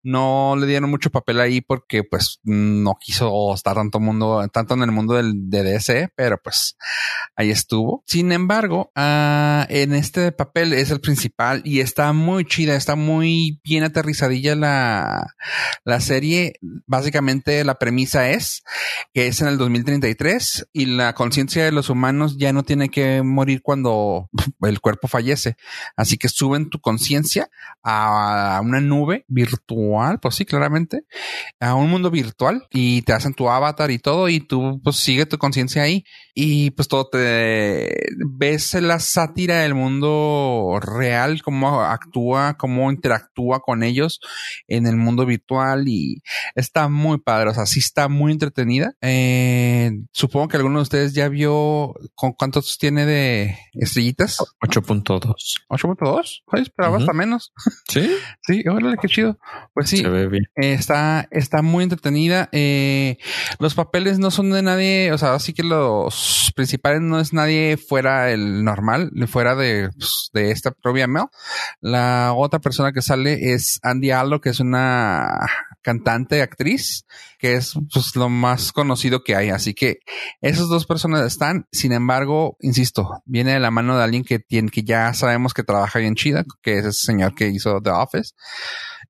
[0.03, 4.84] No le dieron mucho papel ahí porque pues no quiso estar tanto mundo, tanto en
[4.84, 6.78] el mundo del de DC, pero pues
[7.36, 8.03] ahí estuvo.
[8.05, 13.59] Sin embargo, uh, en este papel es el principal y está muy chida, está muy
[13.64, 15.34] bien aterrizadilla la,
[15.84, 16.53] la serie.
[16.86, 18.51] Básicamente la premisa es
[19.14, 23.22] que es en el 2033 y la conciencia de los humanos ya no tiene que
[23.24, 24.30] morir cuando
[24.62, 25.56] el cuerpo fallece.
[25.95, 27.49] Así que suben tu conciencia
[27.84, 31.06] a una nube virtual, pues sí, claramente,
[31.60, 35.26] a un mundo virtual y te hacen tu avatar y todo y tú pues sigue
[35.26, 36.04] tu conciencia ahí
[36.34, 37.94] y pues todo te
[38.26, 44.20] ves la sátira del mundo real, cómo actúa, cómo interactúa con ellos
[44.68, 46.22] en el mundo virtual y
[46.56, 48.94] está muy padre, o sea, sí está muy entretenida.
[49.02, 54.38] Eh, supongo que alguno de ustedes ya vio con cuántos tiene de estrellitas.
[54.62, 55.36] 8.2.
[55.70, 56.42] 8.2.
[56.62, 57.54] esperaba hasta menos.
[57.88, 58.10] Sí.
[58.42, 59.38] sí, órale, qué chido.
[59.74, 60.04] Pues sí.
[60.56, 62.48] está, está muy entretenida.
[62.54, 63.18] Eh,
[63.60, 67.34] los papeles no son de nadie, o sea, así que los los principales no es
[67.34, 71.26] nadie fuera el normal, fuera de, pues, de esta propia Mel.
[71.80, 75.48] La otra persona que sale es Andy Allo, que es una
[75.82, 77.06] cantante, actriz,
[77.40, 79.50] que es pues, lo más conocido que hay.
[79.50, 80.00] Así que
[80.42, 81.68] esas dos personas están.
[81.72, 85.64] Sin embargo, insisto, viene de la mano de alguien que tiene, que ya sabemos que
[85.64, 88.34] trabaja bien chida, que es ese señor que hizo The Office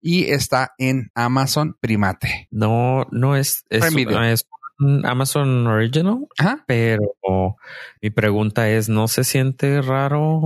[0.02, 2.48] y está en Amazon Primate.
[2.52, 4.46] No, no es, es, es
[5.04, 6.64] Amazon Original, Ajá.
[6.68, 7.00] pero
[8.02, 10.40] mi pregunta es, ¿no se siente raro?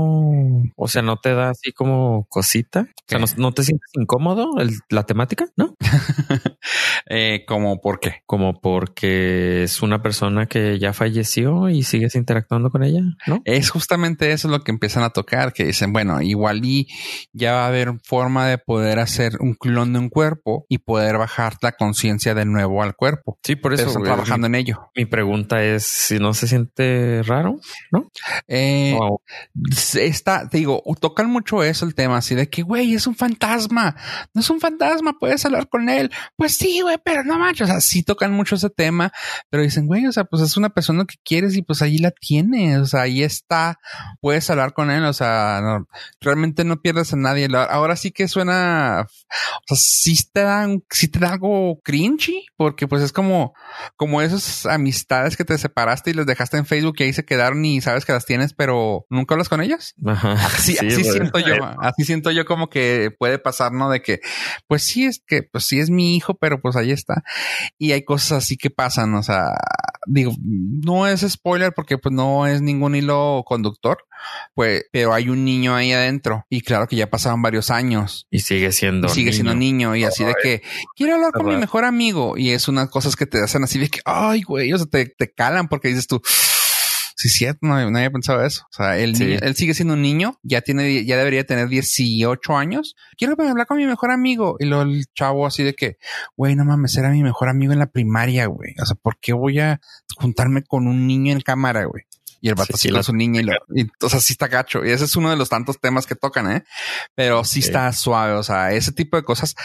[0.75, 2.87] O sea, ¿no te da así como cosita?
[2.89, 5.47] O sea, ¿no, te sientes incómodo el- la temática?
[5.55, 5.75] ¿No?
[7.07, 8.23] Eh, como por qué?
[8.25, 13.41] Como porque es una persona que ya falleció y sigues interactuando con ella, ¿no?
[13.45, 16.87] Es justamente eso lo que empiezan a tocar, que dicen, bueno, igual y
[17.31, 21.19] ya va a haber forma de poder hacer un clon de un cuerpo y poder
[21.19, 23.37] bajar la conciencia de nuevo al cuerpo.
[23.43, 24.89] Sí, por eso están trabajando en ello.
[24.95, 27.59] Mi, mi pregunta es si no se siente raro,
[27.91, 28.09] ¿no?
[28.47, 28.97] Eh,
[29.93, 33.95] está, te digo, tocan mucho eso el tema, así de que, güey, es un fantasma,
[34.33, 36.11] no es un fantasma, puedes hablar con él.
[36.35, 39.11] Pues sí, güey, pero no manches, o sea, sí tocan mucho ese tema,
[39.49, 42.11] pero dicen, güey, o sea, pues es una persona que quieres y pues ahí la
[42.11, 43.79] tienes, o sea, ahí está,
[44.21, 45.87] puedes hablar con él, o sea, no-
[46.21, 47.47] realmente no pierdes a nadie.
[47.69, 52.45] Ahora sí que suena, o sea, sí te da, un- sí te da algo cringy,
[52.55, 53.53] porque pues es como,
[53.95, 57.63] como esas amistades que te separaste y les dejaste en Facebook y ahí se quedaron
[57.65, 59.95] y sabes que las tienes, pero nunca hablas con ellas.
[60.05, 60.33] Ajá.
[60.33, 61.03] Así, así güey.
[61.03, 63.89] siento yo, así siento yo como que puede pasar, ¿no?
[63.89, 64.19] De que,
[64.67, 67.23] pues sí es que, pues sí es mi hijo, pero pues ahí está.
[67.77, 69.55] Y hay cosas así que pasan, o sea,
[70.07, 73.97] digo, no es spoiler porque pues no es ningún hilo conductor,
[74.53, 78.27] pues, pero hay un niño ahí adentro y claro que ya pasaron varios años.
[78.29, 79.07] Y sigue siendo.
[79.07, 80.61] Y sigue siendo niño y así de que
[80.95, 83.89] quiero hablar con mi mejor amigo y es unas cosas que te hacen así de
[83.89, 86.21] que ay güey, o sea, te, te calan porque dices tú
[87.17, 88.63] sí cierto, no, no había pensado eso.
[88.69, 89.23] O sea, el Sí.
[89.25, 92.95] niño- él sigue siendo un niño, ya tiene, ya debería tener 18 años.
[93.17, 95.97] Quiero hablar con mi mejor amigo y luego el chavo así de que,
[96.35, 98.73] güey, no mames, era mi mejor amigo en la primaria, güey.
[98.81, 99.79] O sea, ¿por qué voy a
[100.17, 102.03] juntarme con un niño en cámara, güey?
[102.45, 104.47] Y el vato Sí, sí, la- su niña y, lo, y, o sea, sí está
[104.47, 104.85] gacho.
[104.85, 106.63] Y ese es uno de los tantos temas que tocan, ¿eh?
[107.15, 108.33] Pero sí está suave.
[108.33, 109.55] O sea, ese tipo de cosas.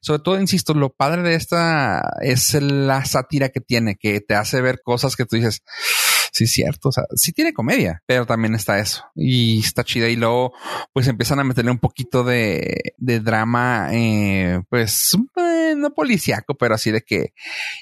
[0.00, 4.62] Sobre todo, insisto, lo padre de esta es la sátira que tiene, que te hace
[4.62, 5.62] ver cosas que tú dices,
[6.32, 6.88] sí, es cierto.
[6.90, 9.04] O sea, sí tiene comedia, pero también está eso.
[9.14, 10.08] Y está chida.
[10.08, 10.52] Y luego,
[10.92, 16.74] pues empiezan a meterle un poquito de, de drama, eh, pues, eh, no policíaco, pero
[16.74, 17.32] así de que,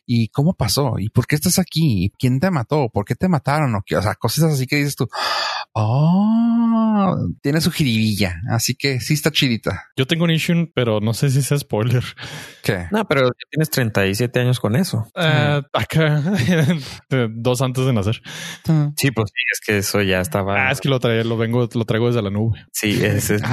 [0.07, 0.95] ¿y cómo pasó?
[0.99, 2.05] ¿Y por qué estás aquí?
[2.05, 2.89] ¿Y quién te mató?
[2.93, 3.75] ¿Por qué te mataron?
[3.75, 3.97] O, qué?
[3.97, 5.09] o sea, cosas así que dices tú,
[5.73, 8.37] oh, tiene su jiribilla.
[8.51, 9.85] Así que sí está chidita.
[9.97, 12.03] Yo tengo un issue, pero no sé si sea spoiler.
[12.63, 12.87] ¿Qué?
[12.91, 15.07] No, pero ya tienes 37 años con eso.
[15.17, 16.23] Eh, acá,
[17.31, 18.21] dos antes de nacer.
[18.97, 20.69] Sí, pues sí, es que eso ya estaba.
[20.69, 22.65] Ah, es que lo traigo, lo vengo, lo traigo desde la nube.
[22.73, 23.43] Sí, es, es-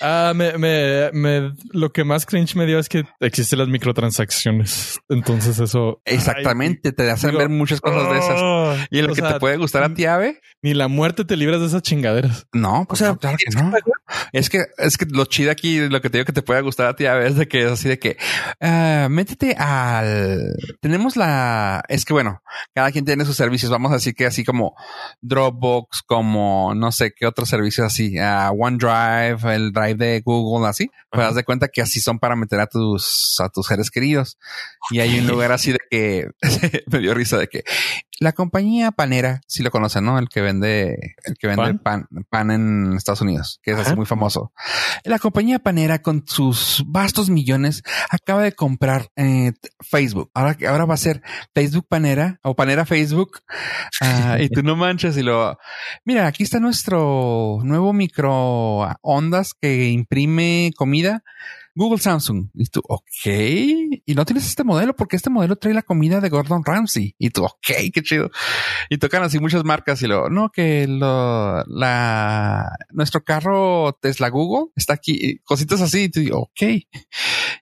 [0.00, 5.00] Ah, me, me, me, lo que más cringe me dio es que existen las microtransacciones.
[5.08, 6.00] Entonces eso.
[6.04, 8.40] Exactamente, te hacen digo, ver muchas cosas de esas.
[8.90, 11.36] Y lo o que sea, te puede gustar a ti, Ave, Ni la muerte te
[11.36, 12.46] libras de esas chingaderas.
[12.52, 13.72] no, pues O sea, no, claro que no.
[14.32, 16.86] Es que, es que lo chido aquí, lo que te digo que te puede gustar
[16.86, 18.16] a ti, Ave, es de que es así de que,
[18.60, 22.42] ah, métete al, tenemos la, es que bueno,
[22.74, 24.74] cada quien tiene sus servicios, vamos a decir que así como
[25.20, 31.20] Dropbox, como no sé qué otros servicios así, OneDrive, el Drive de Google, así, pues
[31.20, 31.28] Ajá.
[31.28, 34.38] haz de cuenta que así son para meter a tus, a tus seres queridos.
[34.90, 36.28] Y hay un lugar así de que
[36.86, 37.64] me dio risa de que
[38.18, 40.18] la compañía panera, si lo conocen, ¿no?
[40.18, 44.06] El que vende, el que vende pan, pan, en Estados Unidos, que es así muy
[44.06, 44.52] famoso.
[45.04, 50.30] La compañía panera con sus vastos millones acaba de comprar eh, Facebook.
[50.34, 51.22] Ahora, ahora va a ser
[51.54, 53.40] Facebook panera o panera Facebook.
[54.02, 55.58] Ah, y tú no manches y lo,
[56.04, 61.22] mira, aquí está nuestro nuevo micro ondas que imprime comida.
[61.76, 62.48] Google Samsung.
[62.54, 63.26] Y tú, ok.
[63.26, 67.14] Y no tienes este modelo porque este modelo trae la comida de Gordon Ramsay.
[67.18, 68.30] Y tú, ok, qué chido.
[68.88, 74.72] Y tocan así muchas marcas y luego, no, que lo, la, nuestro carro Tesla Google
[74.74, 76.04] está aquí, cositas así.
[76.04, 76.62] Y tú, ok.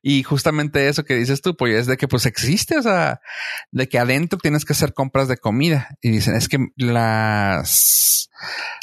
[0.02, 3.20] Y justamente eso que dices tú, pues es de que pues existe, o sea,
[3.70, 5.88] de que adentro tienes que hacer compras de comida.
[6.00, 8.30] Y dicen, es que las,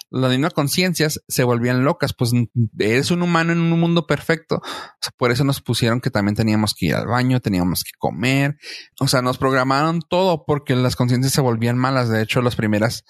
[0.09, 2.31] las mismas conciencias se volvían locas, pues
[2.79, 4.55] eres un humano en un mundo perfecto.
[4.55, 7.91] O sea, por eso nos pusieron que también teníamos que ir al baño, teníamos que
[7.97, 8.57] comer.
[8.99, 12.09] O sea, nos programaron todo porque las conciencias se volvían malas.
[12.09, 13.05] De hecho, las primeras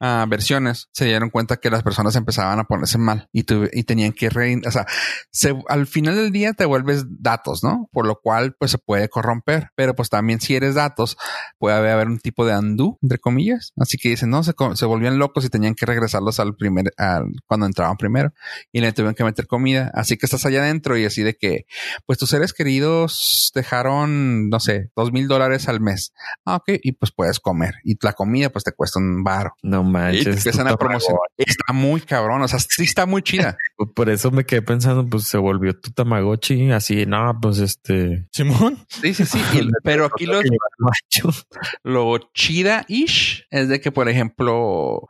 [0.00, 3.82] uh, versiones se dieron cuenta que las personas empezaban a ponerse mal y, tu, y
[3.82, 4.60] tenían que reír.
[4.66, 4.86] O sea,
[5.30, 7.88] se, al final del día te vuelves datos, ¿no?
[7.92, 9.70] Por lo cual, pues se puede corromper.
[9.74, 11.18] Pero pues también si eres datos,
[11.58, 13.72] puede haber un tipo de undo, entre comillas.
[13.76, 17.24] Así que dicen, no, se, se volvían locos y tenían que regresarlos al primer, al,
[17.46, 18.32] cuando entraban primero
[18.72, 19.90] y le tuvieron que meter comida.
[19.94, 21.66] Así que estás allá adentro y así de que,
[22.06, 26.12] pues tus seres queridos dejaron, no sé, dos mil dólares al mes.
[26.44, 26.78] Ah, ok.
[26.82, 27.74] Y pues puedes comer.
[27.82, 29.54] Y la comida, pues te cuesta un baro.
[29.62, 30.22] No manches.
[30.22, 31.20] Y te empiezan a promocionar.
[31.36, 32.42] Está muy cabrón.
[32.42, 33.56] O sea, sí está muy chida.
[33.94, 36.70] Por eso me quedé pensando, pues se volvió tu Tamagotchi.
[36.70, 38.26] Así, no, pues este.
[38.32, 38.78] Simón.
[38.88, 39.38] Sí, sí, sí.
[39.54, 40.40] Y- pero aquí lo,
[41.82, 45.08] lo chida-ish es de que, por ejemplo,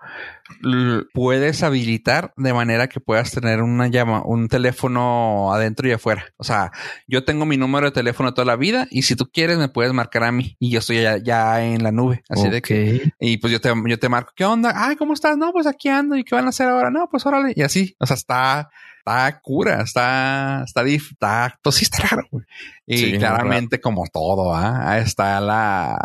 [1.12, 6.26] puedes habilitar de manera que puedas tener una llama, un teléfono adentro y afuera.
[6.36, 6.72] O sea,
[7.07, 9.92] yo tengo mi número de teléfono toda la vida y si tú quieres me puedes
[9.92, 12.22] marcar a mí y yo estoy ya, ya en la nube.
[12.28, 14.72] Así de que, y pues yo te, yo te marco, ¿qué onda?
[14.74, 15.36] Ay, ¿cómo estás?
[15.36, 16.90] No, pues aquí ando y qué van a hacer ahora?
[16.90, 17.53] No, pues órale.
[17.57, 22.44] Y así, o sea, está, está cura, está, está, está, pues sí está raro, güey.
[22.89, 24.99] Y Sí, claramente como todo, ¿ah?
[24.99, 25.99] Está la,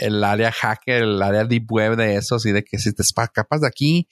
[0.00, 3.60] el área hacker, el área deep web de eso, así de que si te escapas
[3.60, 4.08] de aquí,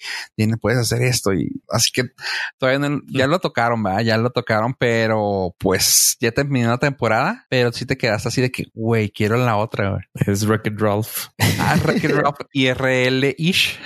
[0.60, 1.32] puedes hacer esto.
[1.34, 2.04] Y así que
[2.58, 4.00] todavía no- ya lo tocaron, ¿verdad?
[4.02, 8.50] Ya lo tocaron, pero pues ya terminó la temporada, pero sí te quedaste así de
[8.52, 10.02] que, güey, quiero la otra, güey.
[10.26, 11.26] Es Wreck-It Ralph.
[11.58, 13.80] Ah, Wreck-It Ralph IRL-ish.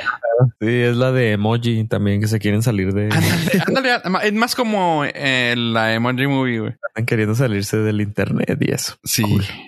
[0.60, 3.04] Sí, es la de emoji también que se quieren salir de.
[3.04, 6.72] Ándale, ándale, es más como eh, la emoji movie, güey.
[6.88, 8.25] Están queriendo salirse del internet
[8.60, 8.96] y eso.
[9.04, 9.24] Sí.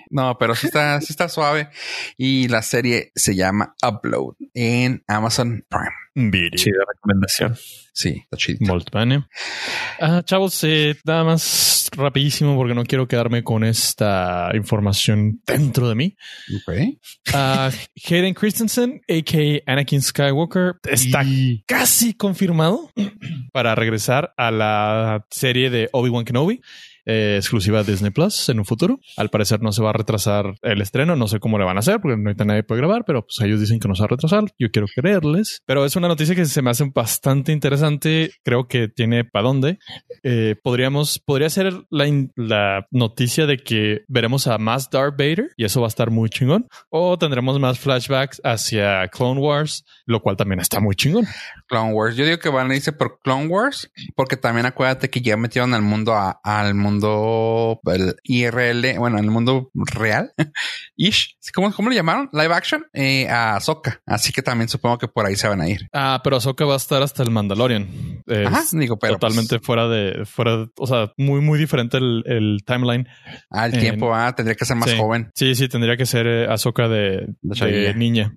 [0.09, 1.69] No, pero sí está, sí está suave.
[2.17, 6.31] Y la serie se llama Upload en Amazon Prime.
[6.31, 6.57] Video.
[6.57, 7.55] Chida recomendación.
[7.93, 8.59] Sí, está chido.
[8.61, 9.25] Molt bene.
[9.99, 15.95] Ah, chavos, eh, nada más rapidísimo porque no quiero quedarme con esta información dentro de
[15.95, 16.15] mí.
[16.55, 16.73] Ok.
[17.33, 17.69] Ah,
[18.09, 19.71] Hayden Christensen, a.k.a.
[19.71, 21.23] Anakin Skywalker, está
[21.65, 22.91] casi confirmado
[23.53, 26.61] para regresar a la serie de Obi-Wan Kenobi.
[27.11, 28.99] Eh, exclusiva de Disney Plus en un futuro.
[29.17, 31.15] Al parecer no se va a retrasar el estreno.
[31.15, 33.39] No sé cómo le van a hacer porque no hay nadie puede grabar, pero pues
[33.41, 34.43] ellos dicen que no se va a retrasar.
[34.59, 35.61] Yo quiero creerles.
[35.65, 38.31] Pero es una noticia que se me hace bastante interesante.
[38.43, 39.79] Creo que tiene para dónde.
[40.23, 45.81] Eh, podríamos, podría ser la, noticia de que veremos a más Darth Vader y eso
[45.81, 46.67] va a estar muy chingón.
[46.89, 51.25] O tendremos más flashbacks hacia Clone Wars, lo cual también está muy chingón.
[51.67, 52.15] Clone Wars.
[52.15, 55.73] Yo digo que van a irse por Clone Wars, porque también acuérdate que ya metieron
[55.73, 56.98] al mundo a- al mundo
[57.85, 60.31] el IRL, bueno, al mundo real.
[60.95, 61.37] Ish.
[61.53, 62.29] ¿Cómo, cómo le llamaron?
[62.31, 64.01] Live action eh, a Ahsoka.
[64.05, 65.87] Así que también supongo que por ahí se van a ir.
[65.93, 68.21] Ah, pero Ahsoka va a estar hasta el Mandalorian.
[68.27, 71.97] Es Ajá, digo, pero totalmente pues, fuera de, fuera, de- o sea, muy, muy diferente
[71.97, 73.07] el, el timeline.
[73.49, 74.97] al en- tiempo ah, tendría que ser más Sí.
[74.97, 75.31] joven.
[75.35, 77.93] Sí, sí, tendría que ser eh, Ahsoka de, De de chavilla.
[77.93, 78.35] niña.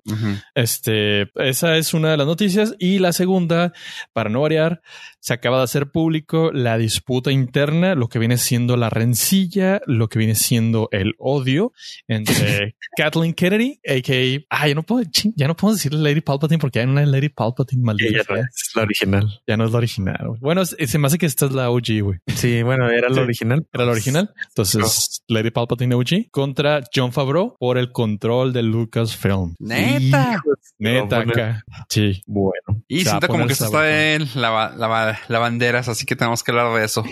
[0.55, 2.73] Este, esa es una de las noticias.
[2.79, 3.73] Y la segunda,
[4.13, 4.81] para no variar,
[5.23, 10.09] se acaba de hacer público la disputa interna, lo que viene siendo la rencilla, lo
[10.09, 11.71] que viene siendo el odio
[12.09, 14.41] entre Kathleen Kennedy, a.k.a.
[14.49, 17.29] Ah, ya no puedo, ching, ya no puedo decirle Lady Palpatine porque hay una Lady
[17.29, 18.09] Palpatine maldita.
[18.11, 19.41] Ella no es la original.
[19.47, 20.27] Ya no es la original.
[20.41, 22.19] Bueno, se me hace que esta es la OG, güey.
[22.35, 23.21] Sí, bueno, era la Sí.
[23.21, 23.65] original.
[23.71, 24.33] Era la original.
[24.49, 29.55] Entonces, Lady Palpatine OG contra John Favreau por el control de Lucasfilm.
[29.59, 30.41] Neta.
[30.79, 31.63] Neta, acá.
[31.87, 32.21] Sí.
[32.27, 34.87] Bueno, Y siento como que se está en la, la,
[35.27, 37.03] la banderas, así que tenemos que hablar de eso.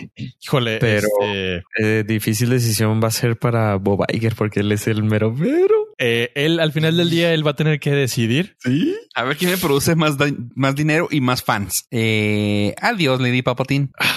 [0.41, 4.87] Híjole, Pero- este, eh, difícil decisión va a ser para Bob Iger porque él es
[4.87, 5.75] el mero mero.
[5.97, 8.55] eh, él al final del día él va a tener que decidir.
[8.59, 8.95] Sí.
[9.13, 10.15] A ver quién me produce más,
[10.55, 11.85] más dinero y más fans.
[11.91, 13.91] Eh, adiós, Lady Papatín.
[13.99, 14.15] Ah,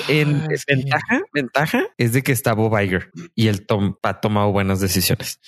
[0.66, 5.41] ventaja, ventaja es de que está Bob Iger y él tom- ha tomado buenas decisiones.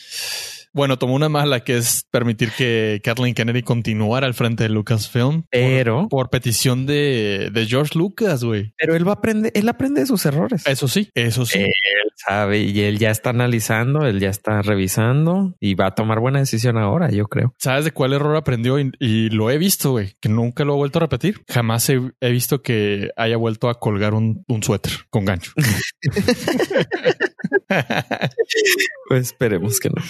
[0.76, 5.44] Bueno, tomó una mala que es permitir que Kathleen Kennedy continuara al frente de Lucasfilm
[5.50, 8.74] Pero, por petición de, de George Lucas, güey.
[8.76, 10.66] pero él va a aprender, él aprende de sus errores.
[10.66, 11.60] Eso sí, eso sí.
[11.60, 11.72] Él
[12.14, 16.40] sabe y él ya está analizando, él ya está revisando y va a tomar buena
[16.40, 17.54] decisión ahora, yo creo.
[17.58, 18.78] ¿Sabes de cuál error aprendió?
[18.78, 21.40] Y, y lo he visto, güey, que nunca lo he vuelto a repetir.
[21.48, 25.52] Jamás he, he visto que haya vuelto a colgar un, un suéter con gancho.
[29.08, 30.02] Pues esperemos que no.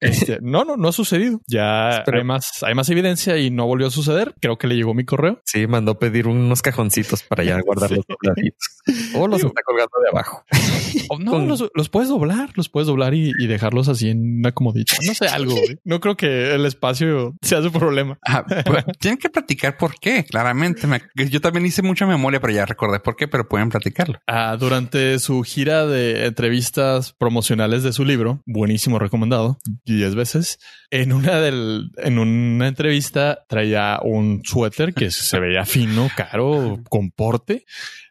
[0.00, 1.40] Este, no, no, no ha sucedido.
[1.46, 4.34] Ya hay más, hay más evidencia y no volvió a suceder.
[4.40, 5.40] Creo que le llegó mi correo.
[5.44, 8.58] Sí, mandó pedir unos cajoncitos para ya guardar los dobladitos.
[9.16, 10.44] O los está colgando de abajo.
[11.08, 14.38] O no, Con- los, los puedes doblar, los puedes doblar y, y dejarlos así en
[14.40, 14.94] una comodita.
[15.06, 15.52] No sé, algo.
[15.52, 15.78] güey.
[15.84, 18.18] No creo que el espacio sea su problema.
[18.26, 20.86] Ah, pues, tienen que platicar por qué, claramente.
[20.88, 24.18] Me- yo también hice mucha memoria, pero ya recordé por qué, pero pueden platicarlo.
[24.26, 30.58] Ah, durante su gira de entrevistas promocionales de su libro, buenísimo recomendado, 10 veces,
[30.90, 37.10] en una del, en una entrevista traía un suéter que se veía fino, caro, con
[37.10, 37.64] porte,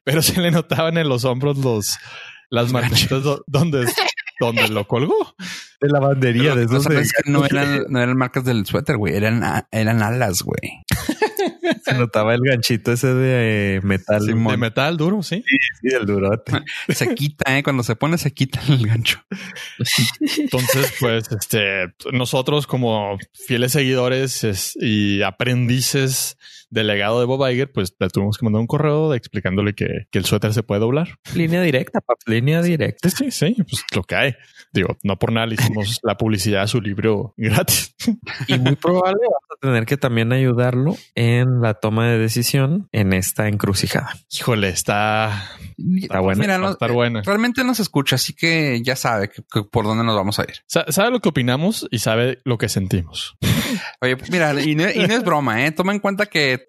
[0.03, 1.97] pero se le notaban en los hombros los,
[2.49, 3.85] las marquitas do- donde,
[4.39, 5.35] donde lo colgó.
[5.81, 9.13] De lavandería, de No, esos que no eran, no eran marcas del suéter, güey.
[9.15, 10.83] Eran, eran alas, güey.
[11.83, 14.21] Se notaba el ganchito ese de eh, metal.
[14.21, 14.51] Simón.
[14.53, 15.43] De metal duro, sí.
[15.81, 16.51] Sí, el durote.
[16.89, 17.63] Se quita, ¿eh?
[17.63, 19.19] Cuando se pone, se quita el gancho.
[20.37, 26.37] Entonces, pues, este, nosotros como fieles seguidores es- y aprendices
[26.69, 30.07] del legado de Bob Iger, pues le tuvimos que mandar un correo de explicándole que,
[30.11, 31.19] que el suéter se puede doblar.
[31.35, 33.09] Línea directa, pap, línea directa.
[33.09, 34.35] Sí, sí, sí, pues lo que hay.
[34.75, 37.95] Digo, no por nada le hicimos la publicidad a su libro gratis.
[38.47, 43.13] Y muy probable vamos a tener que también ayudarlo en la toma de decisión en
[43.13, 44.13] esta encrucijada.
[44.29, 45.49] Híjole, está,
[46.01, 46.41] Está buena.
[46.41, 47.21] Mira, va a no- estar buena.
[47.23, 50.55] realmente nos escucha, así que ya sabe que- que por dónde nos vamos a ir.
[50.67, 53.37] Sa- Sabe lo que opinamos y sabe lo que sentimos.
[54.01, 55.71] Oye, mira, y no, y no es broma, ¿eh?
[55.71, 56.65] Toma en cuenta que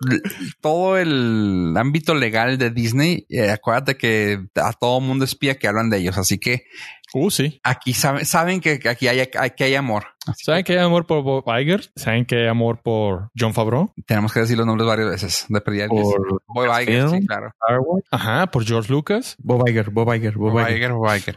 [0.61, 5.91] todo el ámbito legal de Disney, eh, acuérdate que a todo mundo espía que hablan
[5.91, 6.65] de ellos, así que
[7.13, 7.61] Uh, sí.
[7.63, 10.16] aquí saben, saben que que aquí hay, aquí hay amor.
[10.27, 11.89] Así ¿Saben que hay amor por Bob Iger?
[11.97, 13.93] ¿Saben que hay amor por John Favreau?
[14.07, 15.47] tenemos que decir los nombres varias veces.
[15.49, 15.87] De perdida.
[15.89, 17.49] Por Bob Iger, sí, claro.
[17.49, 18.05] Star Wars.
[18.11, 19.37] Ajá, por George Lucas.
[19.39, 20.77] Bob Iger, Bob Iger, Bob, Bob Iger.
[20.77, 21.35] Iger, Bob Iger.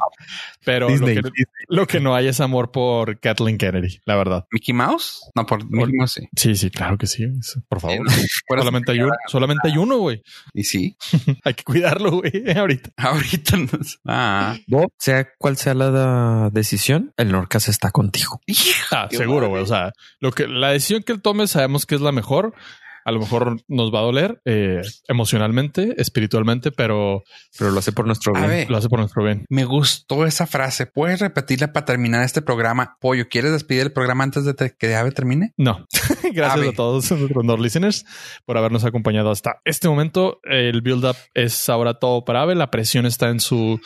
[0.65, 4.45] Pero Disney, lo, que, lo que no hay es amor por Kathleen Kennedy, la verdad.
[4.51, 5.21] ¿Mickey Mouse?
[5.35, 6.27] No, por Mickey Mouse, sí.
[6.35, 7.25] Sí, sí, claro que sí.
[7.67, 8.05] Por favor.
[8.47, 10.21] Solamente hay uno, solamente hay uno, güey.
[10.53, 10.97] Y sí,
[11.43, 12.89] Hay que cuidarlo, güey, ahorita.
[12.97, 14.55] ahorita no es- Ah.
[14.67, 18.41] Bob, sea cual sea la decisión, el Norcas está contigo.
[18.91, 19.61] Ah, seguro, güey.
[19.63, 22.53] O sea, lo que la decisión que él tome sabemos que es la mejor.
[23.05, 27.23] A lo mejor nos va a doler eh, emocionalmente, espiritualmente, pero
[27.57, 28.47] Pero lo hace por nuestro bien.
[28.47, 29.45] ver, lo hace por nuestro bien.
[29.49, 30.85] me gustó esa frase.
[30.85, 32.97] ¿Puedes repetirla para terminar este programa?
[32.99, 35.53] Pollo, ¿quieres despedir el programa antes de que Ave termine?
[35.57, 35.87] No,
[36.33, 38.05] gracias a todos nuestros listeners
[38.45, 40.39] por habernos acompañado hasta este momento.
[40.43, 42.53] El build up es ahora todo para Ave.
[42.53, 43.79] La presión está en su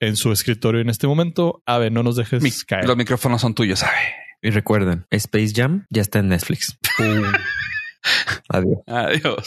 [0.00, 1.62] en su escritorio en este momento.
[1.64, 2.86] Ave, no nos dejes Mi- caer.
[2.86, 3.96] los micrófonos son tuyos, Ave.
[4.40, 6.78] Y recuerden, Space Jam ya está en Netflix.
[8.48, 8.78] Adiós.
[8.86, 9.44] Adiós.